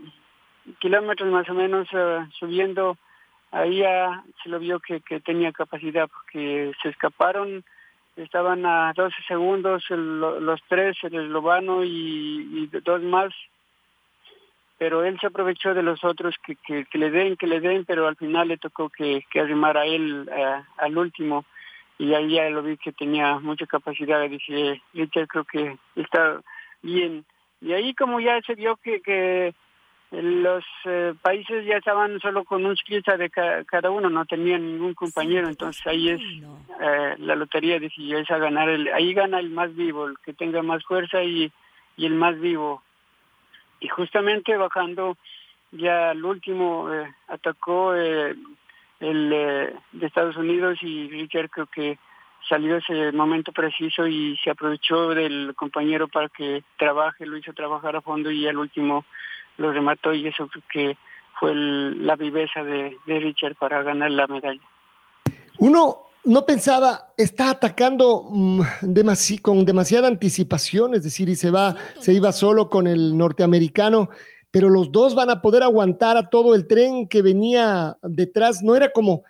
kilómetros 0.78 1.30
más 1.30 1.48
o 1.48 1.54
menos 1.54 1.92
uh, 1.92 2.30
subiendo, 2.38 2.96
ahí 3.50 3.78
ya 3.78 4.22
se 4.42 4.48
lo 4.48 4.58
vio 4.58 4.80
que, 4.80 5.00
que 5.00 5.20
tenía 5.20 5.52
capacidad 5.52 6.08
porque 6.08 6.72
se 6.82 6.88
escaparon, 6.88 7.64
estaban 8.16 8.66
a 8.66 8.92
12 8.94 9.14
segundos 9.26 9.84
los 9.90 10.60
tres, 10.68 10.96
el 11.02 11.14
eslovano 11.14 11.84
y, 11.84 12.68
dos 12.84 13.02
más, 13.02 13.32
pero 14.78 15.04
él 15.04 15.18
se 15.20 15.26
aprovechó 15.26 15.75
de 15.75 15.82
los 15.82 16.04
otros 16.04 16.37
que, 16.44 16.56
que, 16.85 16.99
le 16.99 17.11
den, 17.11 17.37
que 17.37 17.46
le 17.46 17.61
den, 17.61 17.85
pero 17.85 18.06
al 18.06 18.16
final 18.16 18.49
le 18.49 18.56
tocó 18.56 18.88
que, 18.88 19.25
que 19.30 19.40
arrimar 19.40 19.76
a 19.76 19.85
él 19.85 20.28
uh, 20.30 20.64
al 20.78 20.96
último 20.96 21.44
y 22.00 22.14
ahí 22.14 22.30
ya 22.37 22.49
lo 22.49 22.62
vi 22.62 22.78
que 22.78 22.92
tenía 22.92 23.38
mucha 23.40 23.66
capacidad, 23.66 24.26
dije, 24.26 24.80
Richard 24.94 25.28
creo 25.28 25.44
que 25.44 25.76
está 25.96 26.40
bien. 26.80 27.26
Y 27.61 27.75
ahí 27.75 27.92
como 27.92 28.20
ya 28.20 28.40
se 28.40 28.54
vio 28.54 28.76
que, 28.76 29.02
que 29.02 29.54
los 30.11 30.64
eh, 30.87 31.14
países 31.23 31.64
ya 31.64 31.76
estaban 31.76 32.19
solo 32.21 32.45
con 32.45 32.67
un 32.67 32.76
ciclista 32.76 33.17
de 33.17 33.31
cada 33.31 33.90
uno, 33.90 34.11
no 34.11 34.25
tenían 34.25 34.67
ningún 34.67 34.95
compañero, 34.95 35.49
entonces 35.49 35.87
ahí 35.87 36.09
es 36.09 36.21
eh, 36.81 37.14
la 37.19 37.37
lotería 37.37 37.79
decidió 37.79 38.19
esa 38.19 38.38
ganar, 38.38 38.69
el, 38.69 38.88
ahí 38.93 39.14
gana 39.14 39.38
el 39.38 39.50
más 39.50 39.75
vivo, 39.75 40.07
el 40.07 40.19
que 40.25 40.33
tenga 40.33 40.62
más 40.62 40.85
fuerza 40.85 41.23
y, 41.23 41.52
y 41.97 42.07
el 42.07 42.14
más 42.14 42.38
vivo. 42.40 42.83
Y 43.79 43.88
justamente 43.88 44.57
bajando 44.57 45.17
ya 45.71 46.11
al 46.11 46.25
último 46.25 46.93
eh, 46.93 47.14
atacó 47.29 47.95
el 47.95 48.37
de 49.00 50.07
Estados 50.07 50.37
Unidos 50.37 50.79
y 50.83 51.09
Richard 51.09 51.50
creo 51.50 51.67
que 51.67 51.99
salió 52.49 52.79
ese 52.79 53.12
momento 53.12 53.52
preciso 53.52 54.09
y 54.09 54.37
se 54.43 54.50
aprovechó 54.50 55.11
del 55.11 55.55
compañero 55.55 56.09
para 56.09 56.29
que 56.29 56.64
trabaje, 56.76 57.26
lo 57.26 57.37
hizo 57.37 57.52
trabajar 57.52 57.95
a 57.95 58.00
fondo 58.00 58.31
y 58.31 58.47
al 58.49 58.59
último 58.59 59.05
lo 59.61 59.73
remató 59.73 60.12
y 60.12 60.26
eso 60.26 60.49
que 60.73 60.97
fue 61.38 61.55
la 61.55 62.17
viveza 62.17 62.64
de, 62.64 62.97
Richard 63.07 63.57
para 63.57 63.83
ganar 63.83 64.11
la 64.11 64.26
medalla. 64.26 64.61
Uno 65.59 66.07
no 66.25 66.45
pensaba, 66.45 67.12
está 67.17 67.50
atacando 67.50 68.29
mm, 68.31 68.62
con 69.43 69.64
demasiada 69.64 70.09
anticipación, 70.09 70.95
es 70.95 71.02
decir, 71.02 71.29
y 71.29 71.37
se 71.37 71.50
va, 71.50 71.76
se 71.99 72.12
iba 72.12 72.33
solo 72.33 72.69
con 72.69 72.87
el 72.87 73.17
norteamericano, 73.17 74.11
pero 74.50 74.69
los 74.69 74.90
dos 74.90 75.14
van 75.14 75.31
a 75.31 75.40
poder 75.40 75.62
aguantar 75.62 76.17
a 76.17 76.29
todo 76.29 76.55
el 76.55 76.67
tren 76.67 77.07
que 77.09 77.23
venía 77.23 77.97
detrás. 78.02 78.62
No 78.62 78.75
era 78.75 78.90
como 78.90 79.23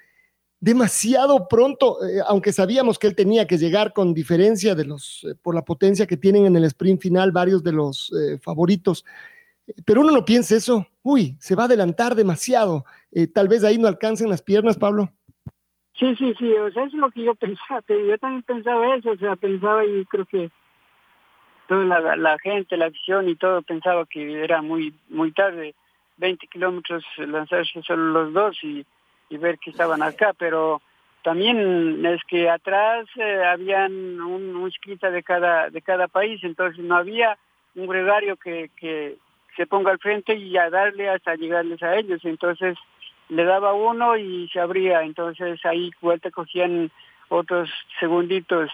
demasiado 0.60 1.48
pronto, 1.48 2.04
eh, 2.06 2.20
aunque 2.26 2.52
sabíamos 2.52 2.98
que 2.98 3.06
él 3.06 3.14
tenía 3.14 3.46
que 3.46 3.58
llegar 3.58 3.92
con 3.92 4.14
diferencia 4.14 4.74
de 4.74 4.84
los, 4.84 5.24
eh, 5.28 5.34
por 5.40 5.54
la 5.54 5.64
potencia 5.64 6.06
que 6.06 6.16
tienen 6.16 6.46
en 6.46 6.56
el 6.56 6.64
sprint 6.64 7.00
final 7.00 7.32
varios 7.32 7.62
de 7.62 7.72
los 7.72 8.12
eh, 8.12 8.38
favoritos. 8.38 9.04
Pero 9.84 10.00
uno 10.00 10.12
no 10.12 10.24
piensa 10.24 10.56
eso, 10.56 10.86
uy, 11.02 11.36
se 11.40 11.54
va 11.54 11.64
a 11.64 11.66
adelantar 11.66 12.14
demasiado, 12.14 12.84
eh, 13.12 13.26
tal 13.26 13.48
vez 13.48 13.64
ahí 13.64 13.78
no 13.78 13.88
alcancen 13.88 14.28
las 14.28 14.42
piernas, 14.42 14.76
Pablo. 14.76 15.10
Sí, 15.98 16.16
sí, 16.16 16.34
sí, 16.38 16.52
o 16.54 16.70
sea, 16.72 16.84
eso 16.84 16.96
es 16.96 17.00
lo 17.00 17.10
que 17.10 17.24
yo 17.24 17.34
pensaba, 17.36 17.82
yo 17.88 18.18
también 18.18 18.42
pensaba 18.42 18.96
eso, 18.96 19.10
o 19.10 19.16
sea, 19.16 19.36
pensaba 19.36 19.84
y 19.84 20.04
creo 20.06 20.24
que 20.24 20.50
toda 21.68 22.16
la, 22.16 22.38
gente, 22.38 22.76
la 22.76 22.86
afición 22.86 23.28
y 23.28 23.36
todo 23.36 23.62
pensaba 23.62 24.04
que 24.06 24.42
era 24.42 24.60
muy 24.60 24.92
muy 25.08 25.30
tarde, 25.30 25.74
20 26.16 26.46
kilómetros 26.48 27.04
lanzarse 27.18 27.80
solo 27.82 28.10
los 28.10 28.32
dos 28.32 28.58
y, 28.64 28.84
y 29.28 29.36
ver 29.36 29.58
que 29.58 29.70
estaban 29.70 30.02
acá, 30.02 30.34
pero 30.36 30.82
también 31.22 32.04
es 32.04 32.20
que 32.24 32.50
atrás 32.50 33.06
eh, 33.16 33.44
habían 33.44 34.20
un, 34.20 34.56
un 34.56 34.72
de 35.00 35.22
cada 35.22 35.70
de 35.70 35.80
cada 35.80 36.08
país, 36.08 36.42
entonces 36.42 36.82
no 36.82 36.96
había 36.96 37.38
un 37.76 37.86
gregario 37.86 38.36
que, 38.36 38.70
que 38.76 39.18
se 39.60 39.66
ponga 39.66 39.90
al 39.90 39.98
frente 39.98 40.34
y 40.34 40.56
a 40.56 40.70
darle 40.70 41.10
hasta 41.10 41.34
llegarles 41.34 41.82
a 41.82 41.94
ellos, 41.94 42.24
entonces 42.24 42.78
le 43.28 43.44
daba 43.44 43.74
uno 43.74 44.16
y 44.16 44.48
se 44.48 44.58
abría, 44.58 45.02
entonces 45.02 45.60
ahí 45.66 45.90
vuelta 46.00 46.30
cogían 46.30 46.90
otros 47.28 47.68
segunditos, 47.98 48.70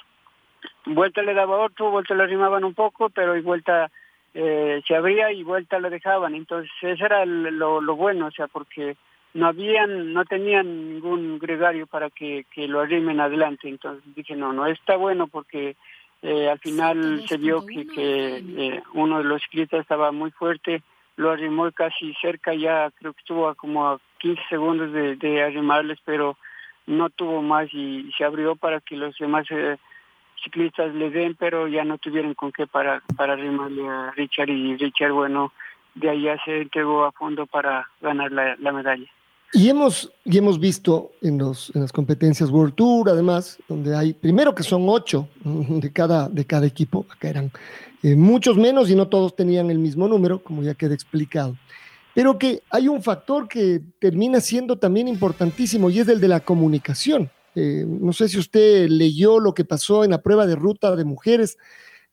vuelta 0.85 1.23
le 1.23 1.35
daba 1.35 1.59
otro, 1.59 1.90
vuelta 1.90 2.14
le 2.14 2.23
arrimaban 2.23 2.62
un 2.62 2.73
poco, 2.73 3.09
pero 3.09 3.37
y 3.37 3.40
vuelta 3.40 3.90
eh, 4.33 4.81
se 4.87 4.95
abría 4.95 5.33
y 5.33 5.43
vuelta 5.43 5.81
lo 5.81 5.90
dejaban, 5.90 6.37
entonces 6.37 6.71
eso 6.81 7.05
era 7.05 7.26
lo, 7.26 7.81
lo 7.81 7.97
bueno, 7.97 8.26
o 8.26 8.31
sea, 8.31 8.47
porque 8.47 8.97
no 9.35 9.49
habían, 9.49 10.12
no 10.12 10.25
tenían 10.25 10.95
ningún 10.95 11.40
gregario 11.40 11.88
para 11.88 12.11
que, 12.11 12.47
que 12.55 12.69
lo 12.69 12.78
arrimen 12.78 13.19
adelante, 13.19 13.69
entonces 13.69 14.05
dije 14.14 14.37
no, 14.37 14.52
no 14.52 14.69
está 14.69 14.95
bueno 14.95 15.26
porque 15.26 15.75
eh, 16.23 16.49
al 16.49 16.58
final 16.58 17.25
se 17.28 17.37
vio 17.37 17.64
que, 17.66 17.87
que 17.87 18.37
eh, 18.38 18.82
uno 18.94 19.18
de 19.18 19.25
los 19.25 19.42
ciclistas 19.42 19.80
estaba 19.80 20.12
muy 20.12 20.30
fuerte, 20.30 20.82
lo 21.16 21.30
arrimó 21.30 21.70
casi 21.73 22.14
cerca, 22.14 22.54
ya 22.54 22.90
creo 22.99 23.12
que 23.12 23.20
estuvo 23.20 23.49
a 23.49 23.54
como 23.54 23.88
a 23.88 24.00
15 24.18 24.42
segundos 24.49 24.92
de, 24.92 25.16
de 25.16 25.42
arrimarles, 25.42 25.99
pero 26.04 26.37
no 26.87 27.11
tuvo 27.11 27.42
más 27.42 27.68
y, 27.73 28.11
se 28.16 28.25
abrió 28.25 28.56
para 28.56 28.80
que 28.80 28.96
los 28.96 29.16
demás 29.18 29.46
eh, 29.50 29.76
ciclistas 30.42 30.94
le 30.94 31.11
den, 31.11 31.35
pero 31.35 31.68
ya 31.68 31.85
no 31.85 31.99
tuvieron 31.99 32.35
con 32.35 32.52
qué 32.52 32.66
para, 32.66 33.02
para 33.16 33.35
arrimarle 33.35 33.88
a 33.88 34.11
Richard 34.12 34.50
y 34.50 34.76
Richard, 34.76 35.12
bueno, 35.12 35.52
de 35.94 36.20
ya 36.20 36.37
se 36.44 36.62
entregó 36.62 37.04
a 37.04 37.12
fondo 37.12 37.46
para 37.46 37.88
ganar 38.00 38.30
la, 38.32 38.56
la 38.58 38.73
medalla. 38.73 39.06
Y 39.57 39.71
hemos, 39.71 40.13
y 40.23 40.37
hemos 40.37 40.61
visto 40.61 41.13
en, 41.23 41.39
los, 41.39 41.75
en 41.75 41.81
las 41.81 41.91
competencias 41.91 42.51
World 42.51 42.75
Tour, 42.75 43.09
además, 43.09 43.57
donde 43.67 43.97
hay, 43.97 44.13
primero 44.13 44.55
que 44.55 44.63
son 44.63 44.85
ocho 44.87 45.31
de 45.45 45.91
cada, 45.95 46.29
de 46.29 46.45
cada 46.45 46.67
equipo, 46.67 47.07
acá 47.09 47.31
eran 47.31 47.51
eh, 48.03 48.15
muchos 48.15 48.59
menos 48.59 48.91
y 48.91 48.95
no 48.95 49.09
todos 49.09 49.35
tenían 49.35 49.71
el 49.71 49.79
mismo 49.79 50.09
número, 50.09 50.45
como 50.45 50.63
ya 50.63 50.75
queda 50.75 50.93
explicado. 50.93 51.57
Pero 52.15 52.39
que 52.39 52.65
hay 52.69 52.87
un 52.87 53.03
factor 53.03 53.49
que 53.49 53.81
termina 53.99 54.43
siendo 54.43 54.77
también 54.77 55.09
importantísimo 55.09 55.89
y 55.89 56.01
es 56.01 56.09
el 56.09 56.21
de 56.21 56.29
la 56.29 56.41
comunicación. 56.41 57.31
Eh, 57.55 57.87
no 57.89 58.13
sé 58.13 58.29
si 58.29 58.39
usted 58.39 58.91
leyó 58.91 59.41
lo 59.41 59.55
que 59.55 59.65
pasó 59.65 60.05
en 60.05 60.11
la 60.11 60.21
prueba 60.21 60.47
de 60.47 60.57
ruta 60.57 60.95
de 60.95 61.05
mujeres 61.07 61.57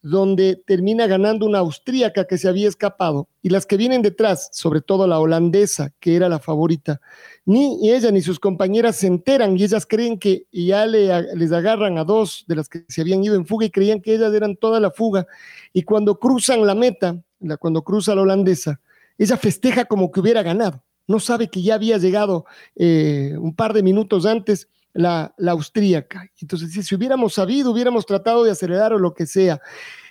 donde 0.04 0.62
termina 0.68 1.08
ganando 1.08 1.46
una 1.46 1.60
austríaca 1.60 2.26
que 2.26 2.38
se 2.38 2.50
había 2.50 2.68
escapado 2.68 3.30
y 3.42 3.50
las 3.50 3.66
que 3.66 3.78
vienen 3.78 4.02
detrás, 4.02 4.50
sobre 4.52 4.82
todo 4.82 5.08
la 5.08 5.18
holandesa, 5.18 5.94
que 6.02 6.18
era 6.18 6.28
la 6.28 6.40
favorita, 6.40 7.00
ni 7.46 7.90
ella 7.90 8.12
ni 8.12 8.22
sus 8.22 8.38
compañeras 8.38 8.98
se 8.98 9.08
enteran 9.08 9.58
y 9.58 9.64
ellas 9.64 9.86
creen 9.86 10.20
que 10.20 10.46
ya 10.52 10.86
le, 10.86 11.36
les 11.36 11.54
agarran 11.54 11.98
a 11.98 12.04
dos 12.04 12.44
de 12.50 12.58
las 12.58 12.68
que 12.68 12.84
se 12.90 13.00
habían 13.00 13.24
ido 13.24 13.36
en 13.36 13.46
fuga 13.46 13.66
y 13.66 13.72
creían 13.72 14.02
que 14.02 14.14
ellas 14.14 14.34
eran 14.34 14.58
toda 14.58 14.82
la 14.82 14.92
fuga. 14.92 15.26
Y 15.72 15.84
cuando 15.84 16.20
cruzan 16.20 16.68
la 16.68 16.76
meta, 16.76 17.18
la, 17.40 17.56
cuando 17.56 17.82
cruza 17.82 18.14
la 18.14 18.24
holandesa, 18.24 18.82
ella 19.18 19.38
festeja 19.38 19.86
como 19.86 20.12
que 20.12 20.20
hubiera 20.20 20.44
ganado, 20.44 20.84
no 21.08 21.22
sabe 21.22 21.48
que 21.48 21.62
ya 21.62 21.76
había 21.76 21.98
llegado 21.98 22.46
eh, 22.76 23.38
un 23.40 23.56
par 23.56 23.72
de 23.72 23.84
minutos 23.84 24.26
antes 24.26 24.68
la, 24.94 25.34
la 25.38 25.52
austríaca. 25.52 26.26
Entonces, 26.42 26.86
si, 26.86 26.96
hubiéramos 26.96 27.34
sabido, 27.34 27.72
hubiéramos 27.72 28.06
tratado 28.06 28.44
de 28.44 28.52
acelerar 28.52 28.94
o 28.94 29.00
lo 29.00 29.14
que 29.14 29.26
sea. 29.26 29.60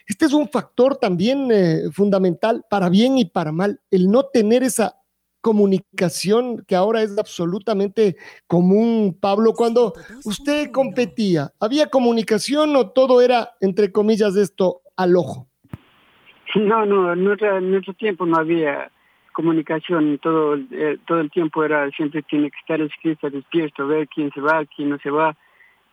Este 0.07 0.27
es 0.27 0.33
un 0.33 0.49
factor 0.49 0.97
también 0.97 1.49
eh, 1.53 1.91
fundamental 1.93 2.65
para 2.69 2.89
bien 2.89 3.19
y 3.19 3.25
para 3.25 3.53
mal, 3.53 3.81
el 3.91 4.11
no 4.11 4.25
tener 4.25 4.63
esa 4.63 4.97
comunicación 5.41 6.65
que 6.67 6.77
ahora 6.77 7.03
es 7.03 7.19
absolutamente 7.19 8.17
común, 8.47 9.17
Pablo. 9.21 9.53
Cuando 9.55 9.93
usted 10.25 10.71
competía, 10.71 11.53
¿había 11.61 11.89
comunicación 11.89 12.75
o 12.77 12.91
todo 12.91 13.21
era, 13.21 13.51
entre 13.61 13.91
comillas, 13.91 14.37
esto 14.37 14.83
al 14.97 15.17
ojo? 15.17 15.49
No, 16.55 16.85
no, 16.87 17.13
en 17.13 17.25
nuestro 17.71 17.95
tiempo 17.95 18.27
no 18.27 18.39
había 18.39 18.91
comunicación 19.33 20.19
todo 20.19 20.57
eh, 20.71 20.99
todo 21.07 21.21
el 21.21 21.31
tiempo 21.31 21.65
era 21.65 21.91
siempre 21.91 22.23
tiene 22.23 22.51
que 22.51 22.59
estar 22.59 22.81
el 22.81 23.33
despierto 23.33 23.87
ver 23.87 24.09
quién 24.09 24.31
se 24.33 24.41
va 24.41 24.65
quién 24.65 24.91
no 24.91 24.99
se 24.99 25.11
va. 25.11 25.37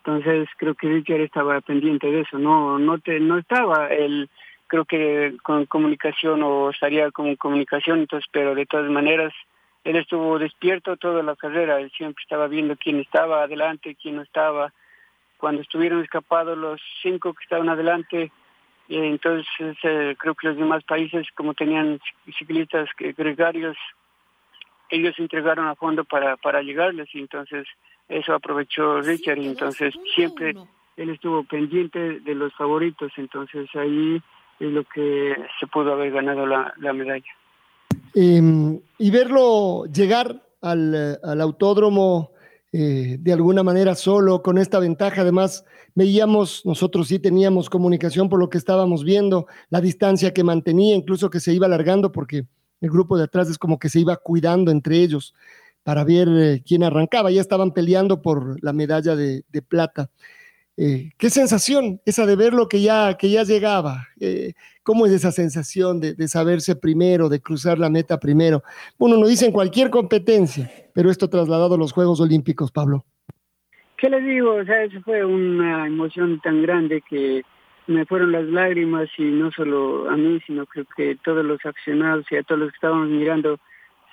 Entonces 0.03 0.48
creo 0.58 0.75
que 0.75 0.88
Richard 0.88 1.22
estaba 1.22 1.60
pendiente 1.62 2.12
de 2.12 2.22
eso. 2.22 2.38
No 2.38 2.79
no 2.79 3.00
te 3.00 3.19
no 3.19 3.38
estaba 3.38 3.88
él 3.88 4.29
creo 4.67 4.86
que 4.86 5.36
con 5.41 5.65
comunicación 5.65 6.43
o 6.43 6.69
estaría 6.69 7.12
con 7.12 7.36
comunicación 7.36 8.00
entonces 8.00 8.29
pero 8.31 8.55
de 8.55 8.65
todas 8.65 8.89
maneras 8.89 9.34
él 9.84 9.96
estuvo 9.96 10.38
despierto 10.38 10.98
toda 10.98 11.24
la 11.24 11.36
carrera. 11.36 11.79
Él 11.79 11.91
siempre 11.98 12.22
estaba 12.22 12.48
viendo 12.48 12.75
quién 12.75 13.00
estaba 13.00 13.43
adelante 13.43 13.96
quién 14.01 14.17
no 14.17 14.22
estaba. 14.22 14.74
Cuando 15.38 15.62
estuvieron 15.62 16.03
escapados 16.03 16.58
los 16.58 16.81
cinco 17.01 17.34
que 17.34 17.43
estaban 17.43 17.69
adelante 17.69 18.31
entonces 18.98 19.77
eh, 19.84 20.15
creo 20.17 20.36
que 20.36 20.48
los 20.48 20.58
demás 20.58 20.84
países 20.84 21.27
como 21.36 21.53
tenían 21.53 22.00
ciclistas 22.38 22.89
gregarios 22.98 23.77
ellos 24.89 25.13
entregaron 25.17 25.67
a 25.67 25.75
fondo 25.75 26.03
para 26.03 26.38
para 26.38 26.62
llegarles. 26.62 27.08
Y 27.13 27.19
entonces 27.19 27.67
eso 28.08 28.34
aprovechó 28.34 29.01
Richard. 29.01 29.38
Y 29.38 29.48
entonces 29.48 29.93
siempre 30.15 30.55
él 30.98 31.10
estuvo 31.10 31.43
pendiente 31.43 32.19
de 32.19 32.36
los 32.36 32.53
favoritos. 32.55 33.12
Entonces 33.17 33.67
ahí 33.75 34.22
es 34.60 34.72
lo 34.72 34.84
que 34.84 35.36
se 35.60 35.67
pudo 35.67 35.93
haber 35.93 36.12
ganado 36.12 36.46
la, 36.46 36.74
la 36.77 36.93
medalla. 36.93 37.31
Em, 38.13 38.79
y 38.98 39.12
verlo 39.12 39.86
llegar 39.86 40.41
al, 40.62 41.19
al 41.24 41.41
autódromo 41.41 42.31
eh, 42.71 43.17
de 43.19 43.33
alguna 43.33 43.63
manera 43.63 43.95
solo, 43.95 44.43
con 44.43 44.57
esta 44.57 44.79
ventaja. 44.79 45.21
Además, 45.21 45.65
veíamos, 45.95 46.65
nosotros 46.65 47.07
sí 47.07 47.19
teníamos 47.19 47.69
comunicación 47.69 48.29
por 48.29 48.39
lo 48.39 48.49
que 48.49 48.57
estábamos 48.57 49.03
viendo, 49.03 49.47
la 49.69 49.81
distancia 49.81 50.33
que 50.33 50.43
mantenía, 50.43 50.95
incluso 50.95 51.29
que 51.29 51.39
se 51.39 51.53
iba 51.53 51.65
alargando 51.65 52.11
porque 52.11 52.45
el 52.81 52.89
grupo 52.89 53.17
de 53.17 53.23
atrás 53.23 53.49
es 53.49 53.57
como 53.57 53.79
que 53.79 53.89
se 53.89 53.99
iba 53.99 54.15
cuidando 54.17 54.71
entre 54.71 54.97
ellos 54.97 55.33
para 55.83 56.03
ver 56.03 56.27
eh, 56.29 56.63
quién 56.65 56.83
arrancaba. 56.83 57.31
Ya 57.31 57.41
estaban 57.41 57.73
peleando 57.73 58.21
por 58.21 58.63
la 58.63 58.73
medalla 58.73 59.15
de, 59.15 59.43
de 59.49 59.61
plata. 59.61 60.09
Eh, 60.81 61.12
qué 61.17 61.29
sensación 61.29 62.00
esa 62.05 62.25
de 62.25 62.38
ver 62.38 62.53
lo 62.53 62.69
que 62.69 62.81
ya, 62.81 63.17
que 63.17 63.29
ya 63.29 63.43
llegaba. 63.43 64.07
Eh, 64.21 64.53
¿Cómo 64.81 65.05
es 65.05 65.12
esa 65.12 65.33
sensación 65.33 66.00
de, 66.00 66.13
de, 66.13 66.29
saberse 66.29 66.74
primero, 66.77 67.27
de 67.27 67.41
cruzar 67.41 67.77
la 67.77 67.89
meta 67.89 68.17
primero? 68.17 68.63
Uno 68.98 69.17
no 69.17 69.27
dice 69.27 69.45
en 69.45 69.51
cualquier 69.51 69.89
competencia, 69.89 70.71
pero 70.93 71.12
esto 71.12 71.29
trasladado 71.29 71.75
a 71.75 71.77
los 71.77 71.91
Juegos 71.91 72.21
Olímpicos, 72.21 72.71
Pablo. 72.71 73.03
¿Qué 73.98 74.09
le 74.09 74.21
digo? 74.21 74.55
O 74.55 74.63
sea, 74.63 74.86
eso 74.86 75.01
fue 75.01 75.25
una 75.25 75.86
emoción 75.86 76.39
tan 76.39 76.62
grande 76.62 77.03
que 77.09 77.43
me 77.88 78.05
fueron 78.05 78.31
las 78.31 78.45
lágrimas 78.45 79.09
y 79.17 79.24
no 79.24 79.51
solo 79.51 80.09
a 80.09 80.15
mí, 80.15 80.39
sino 80.48 80.65
creo 80.65 80.86
que 80.95 81.17
todos 81.25 81.43
los 81.43 81.59
aficionados 81.65 82.25
y 82.31 82.38
a 82.38 82.43
todos 82.43 82.62
los 82.62 82.69
que 82.71 82.75
estábamos 82.75 83.09
mirando 83.09 83.59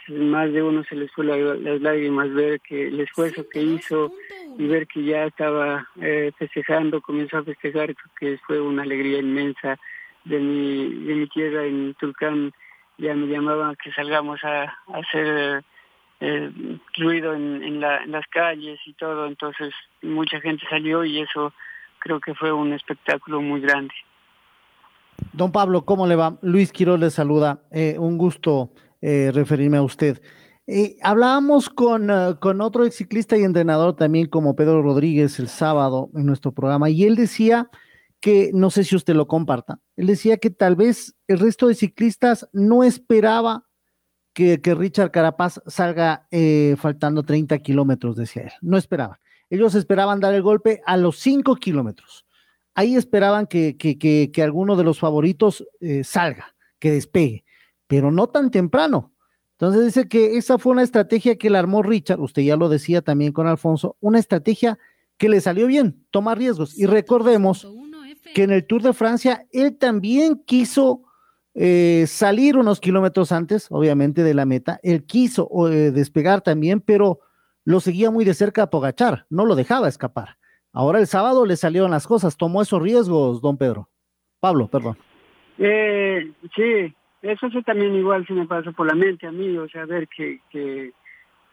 más 0.09 0.53
de 0.53 0.63
uno 0.63 0.85
se 0.85 0.95
les 0.95 1.11
fue 1.13 1.25
la, 1.25 1.37
las 1.37 1.81
lágrimas 1.81 2.33
ver 2.33 2.61
que 2.61 2.89
el 2.89 3.01
esfuerzo 3.01 3.49
que 3.49 3.63
hizo 3.63 4.13
y 4.59 4.67
ver 4.67 4.87
que 4.87 5.05
ya 5.05 5.25
estaba 5.25 5.89
eh, 6.01 6.33
festejando, 6.39 7.01
comenzó 7.01 7.39
a 7.39 7.45
festejar, 7.45 7.95
que 8.19 8.39
fue 8.47 8.61
una 8.61 8.83
alegría 8.83 9.19
inmensa 9.19 9.79
de 10.25 10.39
mi, 10.39 11.07
de 11.07 11.15
mi 11.15 11.27
tierra 11.29 11.65
en 11.65 11.95
Tulcán, 11.95 12.53
ya 12.99 13.15
me 13.15 13.27
llamaban 13.27 13.77
que 13.83 13.93
salgamos 13.93 14.43
a, 14.45 14.63
a 14.65 14.99
hacer 14.99 15.65
eh, 16.21 16.51
ruido 16.97 17.35
en, 17.35 17.63
en, 17.63 17.81
la, 17.81 18.03
en 18.03 18.13
las 18.13 18.27
calles 18.29 18.81
y 18.87 18.93
todo, 18.95 19.27
entonces 19.27 19.75
mucha 20.03 20.41
gente 20.41 20.65
salió 20.69 21.05
y 21.05 21.21
eso 21.21 21.53
creo 21.99 22.21
que 22.21 22.35
fue 22.35 22.53
un 22.53 22.73
espectáculo 22.73 23.41
muy 23.41 23.61
grande. 23.61 23.95
Don 25.33 25.53
Pablo, 25.53 25.85
¿cómo 25.85 26.07
le 26.07 26.17
va? 26.17 26.39
Luis 26.43 26.73
Quiroz 26.73 27.01
le 27.01 27.11
saluda. 27.11 27.61
Eh, 27.71 27.97
un 27.99 28.19
gusto 28.19 28.71
eh, 29.01 29.31
referirme 29.33 29.77
a 29.77 29.83
usted. 29.83 30.21
Eh, 30.69 30.97
hablábamos 31.01 31.69
con, 31.69 32.11
uh, 32.11 32.39
con 32.41 32.61
otro 32.61 32.91
ciclista 32.91 33.37
y 33.37 33.45
entrenador 33.45 33.95
también 33.95 34.27
como 34.27 34.57
Pedro 34.57 34.83
Rodríguez 34.83 35.39
el 35.39 35.49
sábado 35.49 36.11
en 36.17 36.27
nuestro 36.27 36.51
programa 36.53 36.91
y 36.91 37.05
él 37.05 37.15
decía 37.15 37.71
que, 38.21 38.51
no 38.53 38.71
sé 38.71 38.83
si 38.83 38.97
usted 38.97 39.15
lo 39.15 39.29
comparta, 39.29 39.79
él 39.95 40.09
decía 40.09 40.39
que 40.39 40.51
tal 40.51 40.75
vez 40.75 41.15
el 41.29 41.39
resto 41.39 41.69
de 41.69 41.77
ciclistas 41.77 42.49
no 42.53 42.83
esperaba 42.83 43.65
que, 44.33 44.61
que 44.61 44.75
Richard 44.75 45.13
Carapaz 45.13 45.61
salga 45.69 46.27
eh, 46.33 46.75
faltando 46.79 47.23
30 47.23 47.59
kilómetros, 47.61 48.17
decía 48.17 48.43
él, 48.43 48.53
no 48.61 48.77
esperaban. 48.77 49.19
Ellos 49.49 49.77
esperaban 49.77 50.19
dar 50.19 50.35
el 50.35 50.43
golpe 50.43 50.83
a 50.85 50.97
los 50.97 51.21
5 51.21 51.55
kilómetros. 51.57 52.27
Ahí 52.75 52.97
esperaban 52.97 53.47
que, 53.47 53.77
que, 53.77 53.97
que, 53.97 54.43
alguno 54.43 54.75
de 54.75 54.85
los 54.85 54.99
favoritos 54.99 55.65
eh, 55.81 56.03
salga, 56.03 56.57
que 56.81 56.91
despegue 56.91 57.46
pero 57.87 58.11
no 58.11 58.29
tan 58.29 58.51
temprano. 58.51 59.13
Entonces 59.53 59.87
dice 59.87 60.09
que 60.09 60.37
esa 60.37 60.59
fue 60.59 60.73
una 60.73 60.83
estrategia 60.83 61.37
que 61.37 61.49
le 61.49 61.59
armó 61.59 61.83
Richard, 61.83 62.21
usted 62.21 62.43
ya 62.43 62.57
lo 62.57 62.69
decía 62.69 63.01
también 63.01 63.33
con 63.33 63.47
Alfonso, 63.47 63.97
una 64.01 64.19
estrategia 64.19 64.79
que 65.17 65.29
le 65.29 65.41
salió 65.41 65.67
bien, 65.67 66.05
tomar 66.11 66.37
riesgos. 66.39 66.79
Y 66.79 66.87
recordemos 66.87 67.67
que 68.35 68.43
en 68.43 68.51
el 68.51 68.67
Tour 68.67 68.83
de 68.83 68.93
Francia 68.93 69.47
él 69.53 69.79
también 69.79 70.43
quiso 70.45 71.05
eh, 71.55 72.05
salir 72.07 72.59
unos 72.59 72.81
kilómetros 72.81 73.33
antes, 73.33 73.69
obviamente, 73.71 74.23
de 74.23 74.35
la 74.35 74.45
meta. 74.45 74.79
Él 74.83 75.05
quiso 75.05 75.49
eh, 75.71 75.91
despegar 75.91 76.43
también, 76.43 76.83
pero 76.83 77.21
lo 77.65 77.81
seguía 77.81 78.11
muy 78.11 78.27
de 78.27 78.35
cerca 78.35 78.65
a 78.65 78.71
Pogachar, 78.71 79.25
no 79.31 79.47
lo 79.47 79.55
dejaba 79.55 79.89
escapar. 79.89 80.37
Ahora 80.73 80.99
el 80.99 81.07
sábado 81.07 81.47
le 81.47 81.57
salieron 81.57 81.91
las 81.91 82.07
cosas, 82.07 82.37
tomó 82.37 82.61
esos 82.61 82.83
riesgos, 82.83 83.41
don 83.41 83.57
Pedro. 83.57 83.89
Pablo, 84.39 84.69
perdón. 84.69 84.99
Eh, 85.57 86.31
sí, 86.55 86.95
eso 87.23 87.51
sí 87.51 87.63
también 87.63 87.95
igual 87.95 88.27
se 88.27 88.33
me 88.33 88.47
pasó 88.47 88.73
por 88.73 88.87
la 88.87 88.95
mente 88.95 89.27
a 89.27 89.33
mí, 89.33 89.57
o 89.57 89.69
sea, 89.69 89.87
ver 89.87 90.09
que, 90.09 90.41
que 90.51 90.93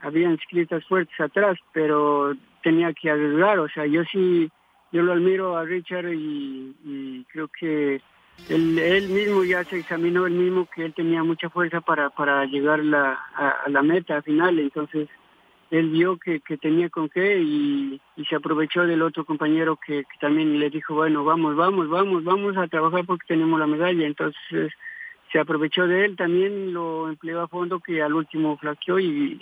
habían 0.01 0.38
ciclistas 0.38 0.86
fuertes 0.86 1.20
atrás, 1.20 1.58
pero 1.74 2.34
tenía 2.62 2.93
que 2.93 3.10
arriesgar, 3.10 3.60
o 3.60 3.70
sea, 3.70 3.86
yo 3.86 4.03
sí, 4.12 4.50
yo 4.91 5.01
lo 5.01 5.13
admiro 5.13 5.58
a 5.58 5.63
Richard 5.63 6.12
y, 6.13 7.25
creo 7.32 7.48
que 7.48 8.01
él, 8.50 9.10
mismo 9.10 9.43
ya 9.43 9.63
se 9.63 9.79
examinó 9.79 10.25
él 10.25 10.34
mismo 10.34 10.67
que 10.74 10.86
él 10.86 10.93
tenía 10.93 11.24
mucha 11.24 11.50
fuerza 11.50 11.82
para, 11.82 12.10
para 12.10 12.46
llegar 12.46 12.79
la, 12.79 13.13
a, 13.36 13.70
la 13.70 13.82
meta 13.82 14.22
final, 14.22 14.60
entonces 14.60 15.08
él 15.72 15.89
vio 15.89 16.17
que, 16.17 16.39
que 16.41 16.58
tenía 16.58 16.89
con 16.89 17.10
qué 17.10 17.39
y, 17.39 18.01
se 18.29 18.36
aprovechó 18.36 18.86
del 18.86 19.01
otro 19.01 19.25
compañero 19.25 19.79
que, 19.84 20.03
también 20.22 20.60
le 20.60 20.70
dijo, 20.70 20.93
bueno, 20.93 21.24
vamos, 21.24 21.55
vamos, 21.55 21.89
vamos, 21.89 22.24
vamos 22.24 22.58
a 22.58 22.67
trabajar 22.67 23.05
porque 23.05 23.25
tenemos 23.27 23.60
la 23.60 23.67
medalla, 23.67 24.05
entonces 24.05 24.72
se 25.33 25.39
aprovechó 25.39 25.87
de 25.87 26.05
él, 26.05 26.15
también 26.15 26.73
lo 26.73 27.09
empleó 27.09 27.41
a 27.41 27.47
fondo 27.47 27.79
que 27.79 28.03
al 28.03 28.13
último 28.13 28.55
flaqueó 28.55 28.99
y, 28.99 29.41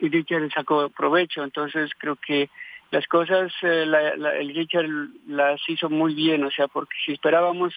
y 0.00 0.08
Richard 0.08 0.50
sacó 0.52 0.90
provecho, 0.90 1.44
entonces 1.44 1.92
creo 1.96 2.16
que 2.16 2.50
las 2.90 3.06
cosas 3.06 3.52
eh, 3.62 3.84
el 3.84 4.52
Richard 4.52 4.88
las 5.28 5.60
hizo 5.68 5.88
muy 5.88 6.12
bien, 6.14 6.42
o 6.42 6.50
sea, 6.50 6.66
porque 6.66 6.96
si 7.06 7.12
esperábamos 7.12 7.72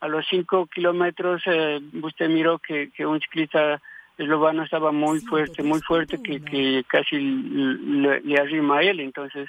a 0.00 0.08
los 0.08 0.26
cinco 0.28 0.66
kilómetros, 0.66 1.42
eh, 1.46 1.80
usted 2.02 2.28
miró 2.28 2.58
que, 2.58 2.90
que 2.90 3.06
un 3.06 3.20
ciclista 3.20 3.80
eslovano 4.18 4.62
estaba 4.62 4.92
muy 4.92 5.20
fuerte, 5.20 5.62
muy 5.62 5.80
fuerte, 5.80 6.22
que, 6.22 6.42
que 6.44 6.84
casi 6.86 7.16
le, 7.18 8.38
arrima 8.38 8.80
a 8.80 8.82
él, 8.82 9.00
entonces, 9.00 9.48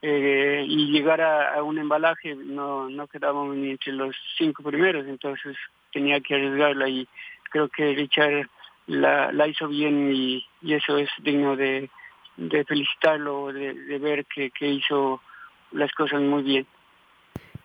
eh, 0.00 0.64
y 0.66 0.90
llegar 0.92 1.20
a, 1.20 1.62
un 1.62 1.76
embalaje, 1.76 2.34
no, 2.34 2.88
no 2.88 3.06
quedábamos 3.06 3.54
ni 3.54 3.72
entre 3.72 3.92
los 3.92 4.16
cinco 4.38 4.62
primeros, 4.62 5.06
entonces 5.06 5.54
tenía 5.92 6.20
que 6.20 6.34
arriesgarla 6.34 6.88
y 6.88 7.08
creo 7.50 7.68
que 7.68 7.94
Richard 7.94 8.48
la, 8.86 9.32
la 9.32 9.46
hizo 9.46 9.68
bien 9.68 10.12
y, 10.14 10.44
y 10.62 10.74
eso 10.74 10.96
es 10.96 11.08
digno 11.22 11.56
de, 11.56 11.90
de 12.38 12.64
felicitarlo, 12.64 13.52
de, 13.52 13.98
ver 13.98 14.24
que, 14.26 14.50
hizo 14.60 15.20
las 15.72 15.92
cosas 15.92 16.20
muy 16.22 16.42
bien. 16.42 16.66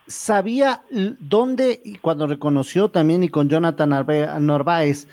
¿Sabía 0.07 0.81
dónde, 1.19 1.79
y 1.83 1.95
cuando 1.95 2.27
reconoció 2.27 2.89
también 2.89 3.23
y 3.23 3.29
con 3.29 3.47
Jonathan 3.47 3.89
Narváez, 3.89 5.07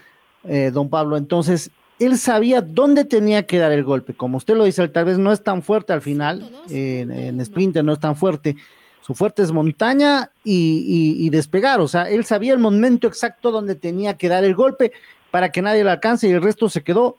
eh, 0.45 0.71
don 0.73 0.91
Pablo, 0.91 1.17
entonces, 1.17 1.71
él 2.01 2.17
sabía 2.17 2.63
dónde 2.63 3.05
tenía 3.05 3.47
que 3.47 3.59
dar 3.59 3.71
el 3.71 3.85
golpe? 3.85 4.15
Como 4.15 4.39
usted 4.39 4.57
lo 4.57 4.65
dice, 4.65 4.89
tal 4.89 5.05
vez 5.05 5.19
no 5.19 5.31
es 5.31 5.45
tan 5.45 5.63
fuerte 5.63 5.93
al 5.93 6.01
final, 6.01 6.51
en, 6.69 7.13
en 7.13 7.45
Sprinter 7.45 7.85
no 7.85 7.93
es 7.93 8.01
tan 8.01 8.17
fuerte, 8.17 8.57
su 9.01 9.15
fuerte 9.15 9.43
es 9.43 9.53
montaña 9.53 10.31
y, 10.45 11.29
despegar, 11.31 11.81
o 11.81 11.89
sea, 11.89 12.09
él 12.09 12.25
sabía 12.25 12.53
el 12.53 12.59
momento 12.59 13.07
exacto 13.07 13.51
donde 13.51 13.75
tenía 13.75 14.17
que 14.17 14.29
dar 14.29 14.45
el 14.45 14.55
golpe 14.55 14.93
para 15.31 15.51
que 15.51 15.63
nadie 15.63 15.85
lo 15.85 15.91
alcance 15.91 16.29
y 16.29 16.33
el 16.33 16.43
resto 16.43 16.69
se 16.69 16.83
quedó 16.85 17.17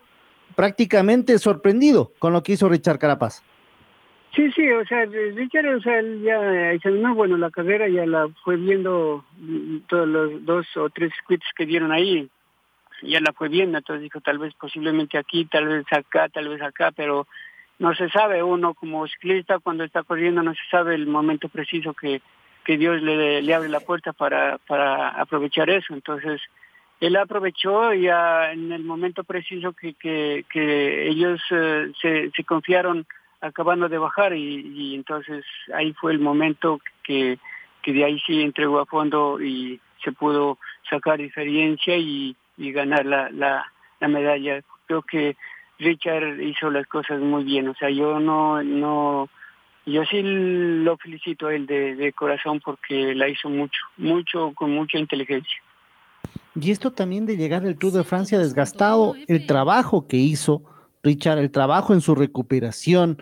prácticamente 0.56 1.38
sorprendido 1.40 2.12
con 2.20 2.34
lo 2.34 2.44
que 2.44 2.54
hizo 2.54 2.70
Richard 2.70 3.00
Carapaz. 3.00 3.44
Sí, 4.36 4.50
sí, 4.54 4.70
o 4.72 4.86
sea, 4.86 5.06
Richard, 5.06 5.76
o 5.76 5.82
sea, 5.82 6.00
él 6.00 6.22
ya 6.24 6.72
examinó, 6.72 7.14
bueno, 7.14 7.36
la 7.36 7.50
carrera 7.50 7.90
ya 7.90 8.06
la 8.06 8.30
fue 8.46 8.56
viendo 8.56 9.26
mm, 9.38 9.80
todos 9.90 10.08
los 10.08 10.46
dos 10.46 10.66
o 10.78 10.90
tres 10.90 11.12
quits 11.28 11.46
que 11.56 11.66
dieron 11.66 11.92
ahí, 11.92 12.30
ya 13.02 13.20
la 13.20 13.34
fue 13.34 13.50
viendo, 13.50 13.78
entonces 13.78 14.04
dijo 14.04 14.22
tal 14.22 14.38
vez 14.38 14.54
posiblemente 14.54 15.18
aquí, 15.18 15.46
tal 15.46 15.68
vez 15.68 15.86
acá, 15.92 16.30
tal 16.30 16.48
vez 16.48 16.62
acá, 16.62 16.92
pero 16.96 17.28
no 17.82 17.96
se 17.96 18.10
sabe, 18.10 18.44
uno 18.44 18.76
como 18.76 19.08
ciclista 19.08 19.58
cuando 19.58 19.84
está 19.84 20.04
corriendo 20.04 20.44
no 20.44 20.54
se 20.54 20.62
sabe 20.70 20.94
el 20.94 21.08
momento 21.08 21.50
preciso 21.50 21.96
que, 21.96 22.22
que 22.64 22.78
Dios 22.78 23.02
le, 23.02 23.42
le 23.42 23.54
abre 23.56 23.70
la 23.70 23.80
puerta 23.80 24.14
para, 24.14 24.60
para 24.60 25.10
aprovechar 25.10 25.68
eso, 25.72 25.92
entonces 25.96 26.40
él 27.00 27.16
aprovechó 27.16 27.92
ya 27.96 28.52
en 28.52 28.72
el 28.72 28.84
momento 28.84 29.24
preciso 29.24 29.74
que, 29.74 29.96
que, 29.96 31.08
ellos 31.10 31.42
eh, 31.50 31.92
se, 32.00 32.30
se, 32.30 32.44
confiaron 32.44 33.08
acabando 33.42 33.90
de 33.90 33.98
bajar 33.98 34.36
y, 34.36 34.94
entonces 34.94 35.44
ahí 35.74 35.92
fue 35.94 36.12
el 36.12 36.20
momento 36.20 36.80
que, 37.04 37.40
que 37.82 37.94
de 37.94 38.06
ahí 38.06 38.20
sí 38.28 38.44
entregó 38.44 38.80
a 38.80 38.86
fondo 38.86 39.42
y 39.42 39.82
se 40.04 40.12
pudo 40.12 40.60
sacar 40.88 41.18
diferencia 41.18 41.98
y, 41.98 42.36
y 42.58 42.72
ganar 42.72 43.08
la, 43.08 43.32
la, 43.32 43.66
la, 44.00 44.08
medalla. 44.08 44.62
Creo 44.86 45.02
que 45.02 45.36
Richard 45.82 46.40
hizo 46.42 46.70
las 46.70 46.88
cosas 46.88 47.20
muy 47.20 47.44
bien, 47.44 47.68
o 47.68 47.76
sea, 47.76 47.90
yo 47.90 48.20
no, 48.20 48.64
no, 48.64 49.30
yo 49.86 50.04
sí 50.06 50.22
lo 50.22 50.96
felicito 50.98 51.48
a 51.48 51.56
él 51.56 51.66
de, 51.66 51.96
de 51.96 52.14
corazón 52.14 52.62
porque 52.64 53.14
la 53.16 53.28
hizo 53.28 53.50
mucho, 53.50 53.80
mucho, 53.98 54.54
con 54.56 54.72
mucha 54.72 54.98
inteligencia. 54.98 55.58
Y 56.56 56.72
esto 56.72 56.92
también 56.92 57.26
de 57.26 57.38
llegar 57.38 57.62
del 57.64 57.78
Tour 57.78 57.94
de 57.94 58.04
Francia 58.04 58.38
desgastado, 58.38 59.16
el 59.28 59.46
trabajo 59.46 60.08
que 60.08 60.18
hizo 60.18 60.64
Richard, 61.04 61.40
el 61.40 61.52
trabajo 61.52 61.94
en 61.94 62.02
su 62.02 62.14
recuperación, 62.14 63.18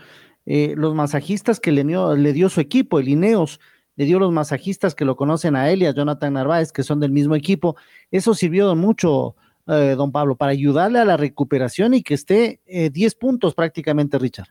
eh, 0.45 0.73
los 0.75 0.95
masajistas 0.95 1.59
que 1.59 1.71
le 1.71 1.83
dio, 1.83 2.15
le 2.15 2.33
dio 2.33 2.49
su 2.49 2.59
equipo, 2.59 2.99
el 2.99 3.07
Ineos, 3.07 3.59
le 3.95 4.05
dio 4.05 4.17
los 4.17 4.31
masajistas 4.31 4.95
que 4.95 5.05
lo 5.05 5.15
conocen 5.15 5.55
a 5.55 5.69
él 5.69 5.83
y 5.83 5.85
a 5.85 5.93
Jonathan 5.93 6.33
Narváez, 6.33 6.71
que 6.71 6.83
son 6.83 6.99
del 6.99 7.11
mismo 7.11 7.35
equipo. 7.35 7.75
Eso 8.11 8.33
sirvió 8.33 8.75
mucho, 8.75 9.35
eh, 9.69 9.95
don 9.95 10.12
Pablo, 10.12 10.36
para 10.36 10.51
ayudarle 10.51 10.99
a 10.99 11.05
la 11.05 11.15
recuperación 11.15 11.93
y 11.93 12.03
que 12.03 12.15
esté 12.15 12.60
10 12.65 13.13
eh, 13.13 13.17
puntos 13.19 13.53
prácticamente, 13.53 14.17
Richard. 14.17 14.49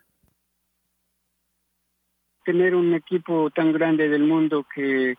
Tener 2.44 2.74
un 2.74 2.94
equipo 2.94 3.50
tan 3.50 3.72
grande 3.72 4.08
del 4.08 4.22
mundo 4.22 4.64
que 4.74 5.16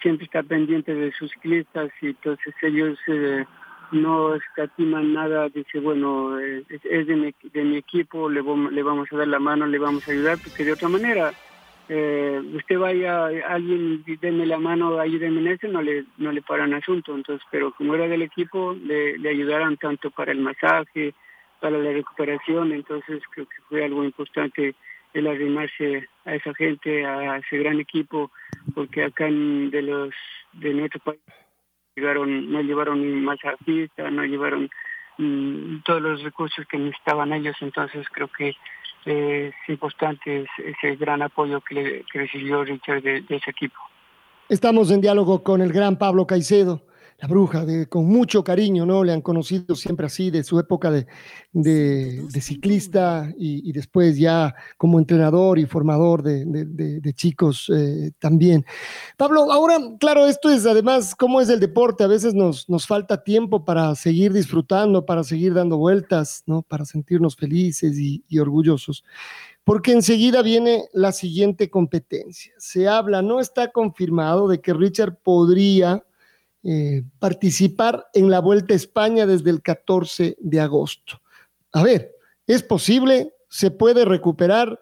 siempre 0.00 0.24
está 0.24 0.42
pendiente 0.42 0.94
de 0.94 1.12
sus 1.12 1.30
ciclistas 1.30 1.90
y 2.00 2.08
entonces 2.08 2.54
ellos 2.62 2.98
eh, 3.06 3.44
no 3.92 4.34
escatiman 4.34 5.12
nada, 5.12 5.48
dice, 5.48 5.78
bueno, 5.78 6.38
eh, 6.40 6.64
es 6.68 7.06
de 7.06 7.14
mi, 7.14 7.34
de 7.52 7.64
mi 7.64 7.76
equipo, 7.76 8.28
le, 8.28 8.42
le, 8.42 8.82
vamos 8.82 9.08
a 9.12 9.16
dar 9.16 9.28
la 9.28 9.38
mano, 9.38 9.66
le 9.66 9.78
vamos 9.78 10.08
a 10.08 10.12
ayudar, 10.12 10.38
porque 10.42 10.64
de 10.64 10.72
otra 10.72 10.88
manera, 10.88 11.32
eh, 11.94 12.40
usted 12.54 12.78
vaya, 12.78 13.26
alguien 13.26 14.02
déme 14.22 14.46
la 14.46 14.56
mano, 14.56 14.98
ayúdeme 14.98 15.40
en 15.40 15.48
eso, 15.48 15.68
no 15.68 15.82
le, 15.82 16.06
no 16.16 16.32
le 16.32 16.40
paran 16.40 16.72
asunto, 16.72 17.14
entonces, 17.14 17.46
pero 17.50 17.72
como 17.72 17.94
era 17.94 18.08
del 18.08 18.22
equipo, 18.22 18.72
le, 18.72 19.18
le 19.18 19.28
ayudaron 19.28 19.76
tanto 19.76 20.10
para 20.10 20.32
el 20.32 20.40
masaje, 20.40 21.12
para 21.60 21.76
la 21.76 21.92
recuperación, 21.92 22.72
entonces 22.72 23.22
creo 23.30 23.44
que 23.46 23.56
fue 23.68 23.84
algo 23.84 24.04
importante 24.04 24.74
el 25.12 25.26
arrimarse 25.26 26.08
a 26.24 26.34
esa 26.34 26.54
gente, 26.54 27.04
a 27.04 27.36
ese 27.36 27.58
gran 27.58 27.78
equipo, 27.78 28.30
porque 28.74 29.04
acá 29.04 29.26
de 29.26 29.82
los 29.82 30.14
de 30.54 30.72
nuestro 30.72 31.00
país 31.00 31.20
llegaron, 31.94 32.50
no 32.50 32.62
llevaron 32.62 33.02
ni 33.02 33.20
masajista, 33.20 34.10
no 34.10 34.24
llevaron 34.24 34.70
mm, 35.18 35.80
todos 35.84 36.00
los 36.00 36.22
recursos 36.22 36.66
que 36.66 36.78
necesitaban 36.78 37.34
ellos, 37.34 37.56
entonces 37.60 38.06
creo 38.12 38.28
que 38.28 38.54
eh, 39.06 39.52
es 39.52 39.68
importante 39.68 40.46
ese 40.58 40.96
gran 40.96 41.22
apoyo 41.22 41.60
que, 41.60 42.04
recibió 42.12 42.64
Richard 42.64 43.02
de 43.02 43.24
ese 43.28 43.50
equipo. 43.50 43.78
Estamos 44.48 44.90
en 44.90 45.00
diálogo 45.00 45.42
con 45.42 45.60
el 45.62 45.72
gran 45.72 45.96
Pablo 45.96 46.26
Caicedo 46.26 46.82
la 47.22 47.28
bruja, 47.28 47.64
de, 47.64 47.86
con 47.86 48.06
mucho 48.06 48.42
cariño, 48.42 48.84
¿no? 48.84 49.04
Le 49.04 49.12
han 49.12 49.20
conocido 49.20 49.76
siempre 49.76 50.06
así, 50.06 50.32
de 50.32 50.42
su 50.42 50.58
época 50.58 50.90
de, 50.90 51.06
de, 51.52 52.40
ciclista 52.40 53.32
y, 53.38 53.70
después 53.70 54.18
ya 54.18 54.52
como 54.76 54.98
entrenador 54.98 55.60
y 55.60 55.66
formador 55.66 56.24
de, 56.24 57.14
chicos 57.14 57.70
eh, 57.72 58.10
también. 58.18 58.66
Pablo, 59.16 59.52
ahora, 59.52 59.78
claro, 60.00 60.26
esto 60.26 60.50
es 60.50 60.66
además 60.66 61.14
cómo 61.14 61.40
es 61.40 61.48
el 61.48 61.60
deporte, 61.60 62.02
a 62.02 62.08
veces 62.08 62.34
nos, 62.34 62.68
nos 62.68 62.88
falta 62.88 63.22
tiempo 63.22 63.64
para 63.64 63.94
seguir 63.94 64.32
disfrutando, 64.32 65.06
para 65.06 65.22
seguir 65.22 65.54
dando 65.54 65.76
vueltas, 65.76 66.42
¿no? 66.46 66.62
Para 66.62 66.84
sentirnos 66.84 67.36
felices 67.36 67.96
y, 68.00 68.24
y 68.28 68.40
orgullosos 68.40 69.04
porque 69.62 69.92
enseguida 69.92 70.42
viene 70.42 70.86
la 70.92 71.12
siguiente 71.12 71.70
competencia. 71.70 72.52
Se 72.58 72.88
habla, 72.88 73.22
no 73.22 73.38
está 73.38 73.70
confirmado 73.70 74.48
de 74.48 74.60
que 74.60 74.74
Richard 74.74 75.18
podría 75.22 76.02
eh, 76.64 77.02
participar 77.18 78.06
en 78.14 78.30
la 78.30 78.40
Vuelta 78.40 78.74
a 78.74 78.76
España 78.76 79.26
desde 79.26 79.50
el 79.50 79.62
14 79.62 80.36
de 80.38 80.60
agosto. 80.60 81.20
A 81.72 81.82
ver, 81.82 82.12
¿es 82.46 82.62
posible? 82.62 83.34
¿Se 83.48 83.70
puede 83.70 84.04
recuperar? 84.04 84.80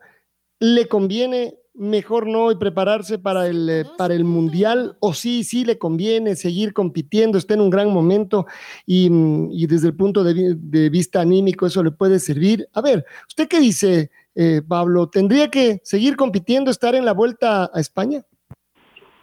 ¿Le 0.58 0.88
conviene 0.88 1.60
mejor 1.74 2.26
no 2.26 2.52
y 2.52 2.56
prepararse 2.56 3.18
para 3.18 3.46
el, 3.46 3.68
eh, 3.70 3.84
para 3.96 4.14
el 4.14 4.24
Mundial? 4.24 4.96
¿O 5.00 5.14
sí, 5.14 5.42
sí 5.42 5.64
le 5.64 5.78
conviene 5.78 6.36
seguir 6.36 6.74
compitiendo? 6.74 7.38
Está 7.38 7.54
en 7.54 7.62
un 7.62 7.70
gran 7.70 7.88
momento 7.90 8.46
y, 8.84 9.08
mm, 9.08 9.50
desde 9.66 9.88
el 9.88 9.96
punto 9.96 10.22
de, 10.22 10.90
vista 10.90 11.22
anímico 11.22 11.66
eso 11.66 11.82
le 11.82 11.92
puede 11.92 12.18
servir. 12.18 12.68
A 12.74 12.82
ver, 12.82 13.06
¿usted 13.26 13.48
qué 13.48 13.58
dice, 13.58 14.10
eh, 14.34 14.60
Pablo? 14.66 15.08
¿Tendría 15.08 15.50
que 15.50 15.80
seguir 15.82 16.16
compitiendo, 16.16 16.70
estar 16.70 16.94
en 16.94 17.06
la 17.06 17.12
Vuelta 17.12 17.70
a 17.72 17.80
España? 17.80 18.24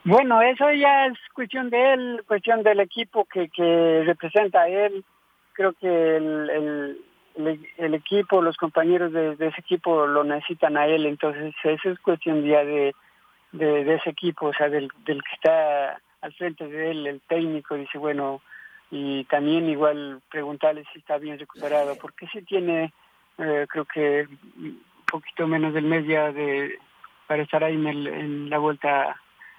Bueno, 0.08 0.42
eso 0.42 0.72
ya 0.72 1.08
es 1.08 1.18
cuestión 1.34 1.70
de 1.70 1.94
él, 1.94 2.24
cuestión 2.26 2.64
del 2.64 2.80
equipo 2.80 3.26
que, 3.26 3.50
que 3.50 4.04
representa 4.06 4.62
a 4.62 4.70
él. 4.70 5.04
Creo 5.52 5.74
que 5.74 6.16
el, 6.16 6.98
el, 7.76 7.94
equipo, 7.94 8.42
los 8.42 8.56
compañeros 8.56 9.12
de, 9.12 9.34
ese 9.34 9.60
equipo 9.60 10.08
lo 10.08 10.24
necesitan 10.24 10.78
a 10.78 10.88
él, 10.88 11.06
entonces 11.06 11.54
eso 11.62 11.90
es 11.90 12.00
cuestión 12.00 12.42
ya 12.46 12.64
de, 12.64 12.96
de, 13.52 13.96
ese 13.96 14.12
equipo, 14.12 14.46
o 14.46 14.54
sea, 14.54 14.70
del, 14.70 14.90
del 15.04 15.22
que 15.22 15.36
está 15.36 16.00
al 16.22 16.34
frente 16.36 16.66
de 16.70 16.92
él, 16.92 17.06
el 17.06 17.20
técnico, 17.28 17.76
dice, 17.76 17.98
bueno, 17.98 18.42
y 18.90 19.26
también 19.26 19.68
igual 19.68 20.22
preguntarle 20.32 20.86
si 20.94 21.00
está 21.00 21.18
bien 21.18 21.38
recuperado, 21.38 21.98
porque 21.98 22.28
si 22.28 22.44
tiene, 22.44 22.94
eh, 23.40 23.66
creo 23.68 23.84
que 23.84 24.26
un 24.56 24.82
poquito 25.06 25.48
menos 25.48 25.74
del 25.74 25.84
mes 25.84 26.08
ya 26.08 26.32
de, 26.32 26.80
para 27.28 27.44
estar 27.44 27.62
ahí 27.62 27.76
en, 27.76 27.88
el, 27.88 28.08
en 28.08 28.50
la 28.50 28.58
vuelta 28.58 29.18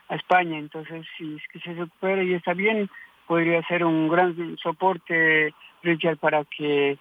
a 0.08 0.16
España. 0.16 0.58
Entonces, 0.58 1.06
si 1.16 1.36
es 1.36 1.42
que 1.52 1.60
se 1.60 1.74
recupera 1.74 2.22
y 2.22 2.34
está 2.34 2.54
bien, 2.54 2.88
podría 3.26 3.62
ser 3.64 3.84
un 3.84 4.08
gran 4.08 4.56
soporte, 4.62 5.52
Richard, 5.82 6.18
para 6.18 6.44
que, 6.44 6.98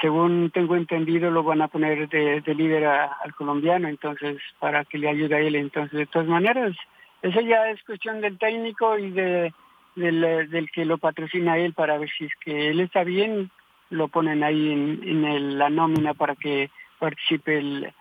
según 0.00 0.50
tengo 0.52 0.76
entendido, 0.76 1.30
lo 1.30 1.42
van 1.42 1.62
a 1.62 1.68
poner 1.68 2.08
de, 2.08 2.54
líder 2.54 2.86
al 2.86 3.34
colombiano, 3.34 3.88
entonces, 3.88 4.38
para 4.58 4.84
que 4.84 4.98
le 4.98 5.08
ayude 5.08 5.34
a 5.34 5.40
él. 5.40 5.56
Entonces, 5.56 5.98
de 5.98 6.06
todas 6.06 6.28
maneras, 6.28 6.76
eso 7.22 7.40
ya 7.40 7.70
es 7.70 7.82
cuestión 7.84 8.20
del 8.20 8.38
técnico 8.38 8.98
y 8.98 9.10
de 9.10 9.52
del, 9.96 10.50
del 10.50 10.70
que 10.70 10.84
lo 10.84 10.98
patrocina 10.98 11.56
él 11.56 11.72
para 11.72 11.96
ver 11.96 12.10
si 12.18 12.26
es 12.26 12.32
que 12.44 12.68
él 12.68 12.80
está 12.80 13.02
bien, 13.02 13.50
lo 13.88 14.08
ponen 14.08 14.44
ahí 14.44 14.70
en, 14.70 15.24
en 15.24 15.58
la 15.58 15.70
nómina 15.70 16.12
para 16.12 16.36
que 16.36 16.70
participe 16.98 17.58
el, 17.58 17.92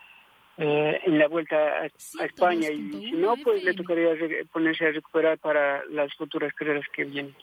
eh, 0.57 1.01
en 1.05 1.19
la 1.19 1.27
vuelta 1.27 1.55
a, 1.55 1.85
España 2.25 2.69
y 2.69 2.91
si 2.91 3.11
no, 3.11 3.35
pues 3.43 3.63
le 3.63 3.73
tocaría 3.73 4.11
ponerse 4.53 4.85
a 4.85 4.91
recuperar 4.91 5.37
para 5.37 5.83
las 5.85 6.13
futuras 6.15 6.53
carreras 6.53 6.85
que 6.95 7.03
vienen. 7.03 7.35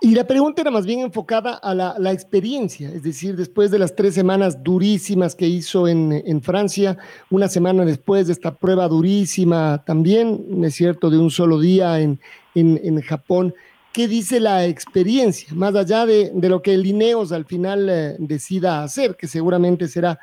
Y 0.00 0.14
la 0.14 0.26
pregunta 0.26 0.60
era 0.60 0.70
más 0.70 0.84
bien 0.84 1.00
enfocada 1.00 1.54
a 1.54 1.74
la, 1.74 1.94
la, 1.98 2.12
experiencia, 2.12 2.90
es 2.90 3.02
decir, 3.02 3.34
después 3.34 3.70
de 3.70 3.78
las 3.78 3.94
tres 3.94 4.14
semanas 4.14 4.62
durísimas 4.62 5.34
que 5.34 5.46
hizo 5.46 5.88
en, 5.88 6.12
en, 6.12 6.42
Francia, 6.42 6.98
una 7.30 7.48
semana 7.48 7.84
después 7.84 8.26
de 8.26 8.34
esta 8.34 8.54
prueba 8.54 8.88
durísima 8.88 9.82
también, 9.86 10.62
es 10.64 10.74
cierto, 10.74 11.08
de 11.08 11.18
un 11.18 11.30
solo 11.30 11.58
día 11.60 12.00
en, 12.00 12.20
en, 12.54 12.78
en 12.82 13.00
Japón, 13.00 13.54
¿qué 13.92 14.06
dice 14.06 14.38
la 14.38 14.66
experiencia? 14.66 15.48
Más 15.54 15.74
allá 15.74 16.04
de, 16.04 16.30
de 16.34 16.48
lo 16.50 16.60
que 16.60 16.74
el 16.74 16.84
Ineos 16.84 17.32
al 17.32 17.46
final 17.46 17.88
eh, 17.88 18.16
decida 18.18 18.82
hacer, 18.82 19.16
que 19.16 19.26
seguramente 19.26 19.88
será 19.88 20.18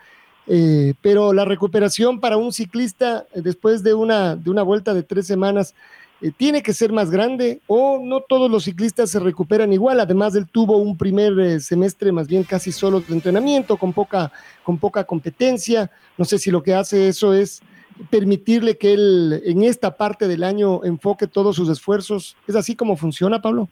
eh, 0.48 0.94
pero 1.02 1.32
la 1.32 1.46
recuperación 1.46 2.20
para 2.20 2.38
un 2.38 2.52
ciclista 2.52 3.26
eh, 3.34 3.42
después 3.42 3.82
de 3.82 3.94
una, 3.94 4.36
de 4.36 4.50
una 4.50 4.64
vuelta 4.64 4.94
de 4.94 5.04
tres 5.04 5.26
semanas 5.26 5.74
eh, 6.22 6.32
tiene 6.36 6.62
que 6.62 6.74
ser 6.74 6.92
más 6.92 7.10
grande 7.10 7.62
o 7.68 8.00
no 8.04 8.22
todos 8.22 8.52
los 8.52 8.66
ciclistas 8.66 9.10
se 9.10 9.20
recuperan 9.20 9.72
igual. 9.72 10.00
Además, 10.00 10.36
él 10.36 10.48
tuvo 10.52 10.78
un 10.78 10.98
primer 10.98 11.62
semestre 11.62 12.12
más 12.12 12.28
bien 12.28 12.44
casi 12.44 12.72
solo 12.72 13.00
de 13.00 13.14
entrenamiento, 13.14 13.78
con 13.78 13.94
poca, 13.94 14.32
con 14.64 14.78
poca 14.78 15.06
competencia. 15.06 15.90
No 16.18 16.26
sé 16.26 16.38
si 16.38 16.52
lo 16.52 16.62
que 16.62 16.76
hace 16.76 17.08
eso 17.08 17.34
es 17.34 17.62
permitirle 18.10 18.78
que 18.78 18.94
él 18.94 19.42
en 19.46 19.64
esta 19.64 19.96
parte 19.96 20.28
del 20.28 20.44
año 20.44 20.84
enfoque 20.84 21.28
todos 21.28 21.56
sus 21.56 21.70
esfuerzos. 21.70 22.36
¿Es 22.48 22.56
así 22.56 22.76
como 22.76 22.98
funciona, 22.98 23.42
Pablo? 23.42 23.70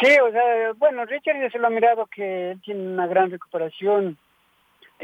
Sí, 0.00 0.08
o 0.18 0.30
sea, 0.30 0.72
bueno, 0.78 1.04
Richard 1.04 1.40
ya 1.40 1.50
se 1.50 1.58
lo 1.58 1.66
ha 1.66 1.70
mirado 1.70 2.06
que 2.06 2.56
tiene 2.64 2.92
una 2.92 3.06
gran 3.06 3.30
recuperación 3.30 4.18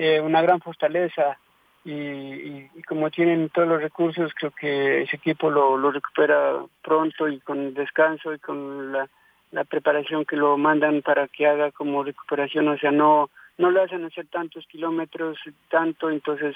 eh, 0.00 0.20
una 0.20 0.40
gran 0.42 0.60
fortaleza 0.60 1.38
y, 1.84 2.68
como 2.86 3.10
tienen 3.10 3.48
todos 3.48 3.66
los 3.66 3.82
recursos, 3.82 4.32
creo 4.34 4.52
que 4.52 5.02
ese 5.02 5.16
equipo 5.16 5.50
lo, 5.50 5.76
lo 5.76 5.90
recupera 5.90 6.62
pronto 6.82 7.26
y 7.26 7.40
con 7.40 7.74
descanso 7.74 8.32
y 8.32 8.38
con 8.38 8.92
la, 8.92 9.08
la, 9.50 9.64
preparación 9.64 10.24
que 10.24 10.36
lo 10.36 10.56
mandan 10.56 11.02
para 11.02 11.26
que 11.26 11.46
haga 11.48 11.72
como 11.72 12.04
recuperación, 12.04 12.68
o 12.68 12.78
sea, 12.78 12.92
no 12.92 13.30
no 13.56 13.72
le 13.72 13.80
hacen 13.80 14.04
hacer 14.04 14.28
tantos 14.28 14.64
kilómetros, 14.68 15.36
tanto, 15.68 16.10
entonces 16.10 16.54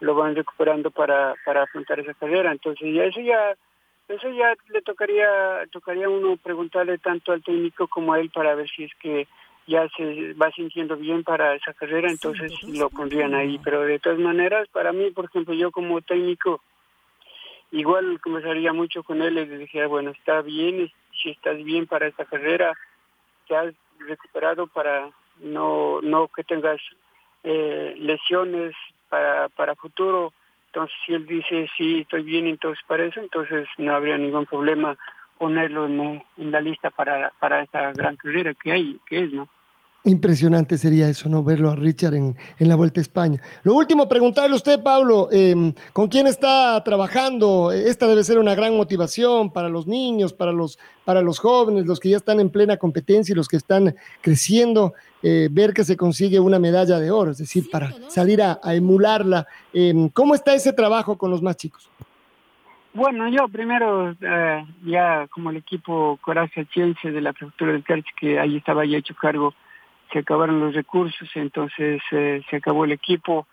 lo 0.00 0.14
van 0.14 0.34
recuperando 0.34 0.90
para, 0.90 1.34
para 1.44 1.64
afrontar 1.64 2.00
esa 2.00 2.14
carrera. 2.14 2.50
Entonces 2.50 2.94
ya 2.94 3.04
eso 3.04 3.20
ya 3.20 3.54
eso 4.08 4.30
ya 4.30 4.54
le 4.70 4.80
tocaría 4.80 5.28
tocaría 5.70 6.08
uno 6.08 6.38
preguntarle 6.38 6.96
tanto 6.96 7.32
al 7.32 7.44
técnico 7.44 7.88
como 7.88 8.14
a 8.14 8.20
él 8.20 8.30
para 8.30 8.54
ver 8.54 8.70
si 8.70 8.84
es 8.84 8.94
que 8.94 9.28
ya 9.70 9.88
se 9.96 10.34
va 10.34 10.50
sintiendo 10.50 10.96
bien 10.96 11.22
para 11.22 11.54
esa 11.54 11.72
carrera, 11.72 12.10
entonces 12.10 12.52
lo 12.64 12.90
pondrían 12.90 13.34
ahí. 13.34 13.60
Pero 13.62 13.82
de 13.82 14.00
todas 14.00 14.18
maneras, 14.18 14.68
para 14.72 14.92
mí, 14.92 15.10
por 15.12 15.26
ejemplo, 15.26 15.54
yo 15.54 15.70
como 15.70 16.00
técnico, 16.00 16.60
igual 17.70 18.20
conversaría 18.20 18.72
mucho 18.72 19.04
con 19.04 19.22
él 19.22 19.38
y 19.38 19.46
le 19.46 19.58
dije, 19.58 19.86
bueno, 19.86 20.10
está 20.10 20.42
bien, 20.42 20.90
si 21.22 21.30
estás 21.30 21.56
bien 21.62 21.86
para 21.86 22.08
esta 22.08 22.24
carrera, 22.24 22.76
te 23.46 23.56
has 23.56 23.72
recuperado 24.00 24.66
para 24.66 25.08
no, 25.38 26.00
no 26.02 26.26
que 26.28 26.42
tengas 26.42 26.80
eh, 27.44 27.94
lesiones 27.96 28.74
para, 29.08 29.48
para 29.50 29.76
futuro. 29.76 30.32
Entonces, 30.66 30.96
si 31.06 31.14
él 31.14 31.26
dice, 31.26 31.70
sí, 31.76 32.00
estoy 32.00 32.24
bien, 32.24 32.48
entonces 32.48 32.84
para 32.88 33.04
eso, 33.04 33.20
entonces 33.20 33.68
no 33.78 33.94
habría 33.94 34.18
ningún 34.18 34.46
problema 34.46 34.96
ponerlo 35.38 35.86
en, 35.86 36.22
en 36.38 36.50
la 36.50 36.60
lista 36.60 36.90
para, 36.90 37.32
para 37.38 37.62
esta 37.62 37.92
gran 37.92 38.16
carrera 38.16 38.52
que 38.54 38.72
hay, 38.72 39.00
que 39.06 39.24
es, 39.24 39.32
¿no? 39.32 39.48
Impresionante 40.04 40.78
sería 40.78 41.10
eso, 41.10 41.28
¿no? 41.28 41.44
Verlo 41.44 41.70
a 41.70 41.76
Richard 41.76 42.14
en, 42.14 42.34
la 42.58 42.74
Vuelta 42.74 43.00
a 43.00 43.02
España. 43.02 43.38
Lo 43.64 43.74
último, 43.74 44.08
preguntarle 44.08 44.54
a 44.54 44.56
usted, 44.56 44.82
Pablo, 44.82 45.28
em, 45.30 45.74
¿con 45.92 46.08
quién 46.08 46.26
está 46.26 46.82
trabajando? 46.82 47.70
Esta 47.70 48.06
debe 48.06 48.24
ser 48.24 48.38
una 48.38 48.54
gran 48.54 48.74
motivación 48.74 49.52
para 49.52 49.68
los 49.68 49.86
niños, 49.86 50.32
para 50.32 50.52
los, 50.52 50.78
para 51.04 51.20
los 51.20 51.38
jóvenes, 51.38 51.84
los 51.84 52.00
que 52.00 52.08
ya 52.08 52.16
están 52.16 52.40
en 52.40 52.48
plena 52.48 52.78
competencia 52.78 53.34
y 53.34 53.36
los 53.36 53.46
que 53.46 53.58
están 53.58 53.94
creciendo, 54.22 54.94
eh, 55.22 55.48
ver 55.50 55.74
que 55.74 55.84
se 55.84 55.98
consigue 55.98 56.40
una 56.40 56.58
medalla 56.58 56.98
de 56.98 57.10
oro, 57.10 57.32
es 57.32 57.38
decir, 57.38 57.68
para 57.70 57.92
salir 58.08 58.40
a, 58.40 58.58
emularla. 58.72 59.46
Em, 59.74 60.08
¿Cómo 60.08 60.34
está 60.34 60.54
ese 60.54 60.72
trabajo 60.72 61.18
con 61.18 61.30
los 61.30 61.42
más 61.42 61.58
chicos? 61.58 61.90
Bueno, 62.94 63.28
yo 63.28 63.48
primero, 63.48 64.16
eh, 64.18 64.64
ya 64.82 65.28
como 65.28 65.50
el 65.50 65.58
equipo 65.58 66.18
Coraje 66.22 66.66
Ciencia 66.72 67.12
de 67.12 67.20
la 67.20 67.34
Prefectura 67.34 67.72
del 67.72 67.84
Carchi, 67.84 68.10
que 68.18 68.40
ahí 68.40 68.56
estaba 68.56 68.86
ya 68.86 68.96
hecho 68.96 69.14
cargo 69.14 69.52
se 70.12 70.20
acabaron 70.20 70.60
los 70.60 70.74
recursos, 70.74 71.28
entonces 71.34 72.00
eh, 72.10 72.42
se 72.48 72.56
acabó 72.56 72.84
el 72.84 72.92
equipo, 72.92 73.46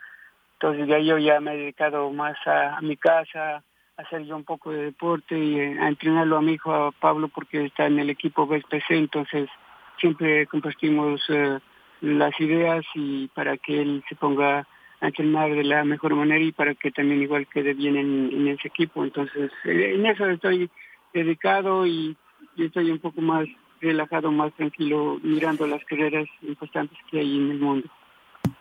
entonces 0.53 0.87
ya 0.87 0.99
yo 0.99 1.17
ya 1.17 1.39
me 1.39 1.53
he 1.53 1.57
dedicado 1.57 2.11
más 2.11 2.35
a, 2.45 2.79
mi 2.81 2.97
casa, 2.97 3.55
a 3.97 4.01
hacer 4.01 4.23
yo 4.25 4.35
un 4.35 4.43
poco 4.43 4.71
de 4.71 4.85
deporte 4.85 5.37
y 5.37 5.59
eh, 5.59 5.77
a 5.79 5.87
entrenarlo 5.87 6.37
a 6.37 6.41
mi 6.41 6.53
hijo, 6.53 6.73
a 6.73 6.91
Pablo, 6.91 7.27
porque 7.27 7.65
está 7.65 7.85
en 7.85 7.99
el 7.99 8.09
equipo 8.09 8.47
BSPC, 8.47 8.91
entonces 8.91 9.49
siempre 9.99 10.47
compartimos 10.47 11.21
eh, 11.29 11.59
las 12.01 12.39
ideas 12.39 12.85
y 12.95 13.27
para 13.29 13.57
que 13.57 13.81
él 13.81 14.03
se 14.09 14.15
ponga 14.15 14.67
a 14.99 15.07
entrenar 15.07 15.51
de 15.51 15.63
la 15.63 15.83
mejor 15.83 16.15
manera 16.15 16.43
y 16.43 16.51
para 16.51 16.73
que 16.73 16.91
también 16.91 17.21
igual 17.21 17.47
quede 17.47 17.73
bien 17.73 17.97
en, 17.97 18.47
ese 18.47 18.67
equipo. 18.67 19.03
Entonces, 19.03 19.51
en 19.63 20.05
eso 20.07 20.27
estoy 20.27 20.71
dedicado 21.13 21.85
y, 21.85 22.17
y 22.55 22.65
estoy 22.65 22.89
un 22.89 22.99
poco 22.99 23.21
más 23.21 23.47
relajado, 23.81 24.31
más 24.31 24.53
tranquilo, 24.53 25.19
mirando 25.23 25.67
las 25.67 25.83
carreras 25.85 26.27
importantes 26.41 26.97
que 27.09 27.19
hay 27.19 27.35
en 27.37 27.51
el 27.51 27.59
mundo. 27.59 27.87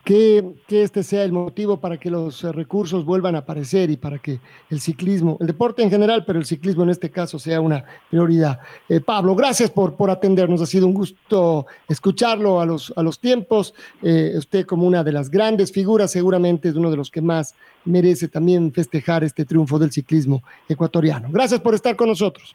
Que, 0.04 0.54
que, 0.68 0.82
este 0.82 1.02
sea 1.02 1.24
el 1.24 1.32
motivo 1.32 1.80
para 1.80 1.98
que 1.98 2.10
los 2.10 2.44
eh, 2.44 2.52
recursos 2.52 3.04
vuelvan 3.04 3.34
a 3.34 3.38
aparecer 3.38 3.90
y 3.90 3.96
para 3.96 4.18
que 4.18 4.38
el 4.70 4.80
ciclismo, 4.80 5.36
el 5.40 5.48
deporte 5.48 5.82
en 5.82 5.90
general, 5.90 6.24
pero 6.24 6.38
el 6.38 6.44
ciclismo 6.44 6.84
en 6.84 6.90
este 6.90 7.10
caso 7.10 7.38
sea 7.38 7.60
una 7.60 7.84
prioridad. 8.08 8.60
Eh, 8.88 9.00
Pablo, 9.00 9.34
gracias 9.34 9.70
por, 9.70 9.96
por 9.96 10.10
atendernos. 10.10 10.62
Ha 10.62 10.66
sido 10.66 10.86
un 10.86 10.94
gusto 10.94 11.66
escucharlo 11.88 12.60
a 12.60 12.66
los, 12.66 12.92
a 12.96 13.02
los 13.02 13.18
tiempos. 13.18 13.74
Eh, 14.02 14.34
usted 14.36 14.64
como 14.64 14.86
una 14.86 15.02
de 15.02 15.12
las 15.12 15.28
grandes 15.28 15.72
figuras 15.72 16.12
seguramente 16.12 16.68
es 16.68 16.76
uno 16.76 16.90
de 16.90 16.96
los 16.96 17.10
que 17.10 17.20
más 17.20 17.54
merece 17.84 18.28
también 18.28 18.72
festejar 18.72 19.24
este 19.24 19.44
triunfo 19.44 19.78
del 19.78 19.90
ciclismo 19.90 20.42
ecuatoriano. 20.68 21.28
Gracias 21.30 21.60
por 21.60 21.74
estar 21.74 21.96
con 21.96 22.08
nosotros. 22.08 22.54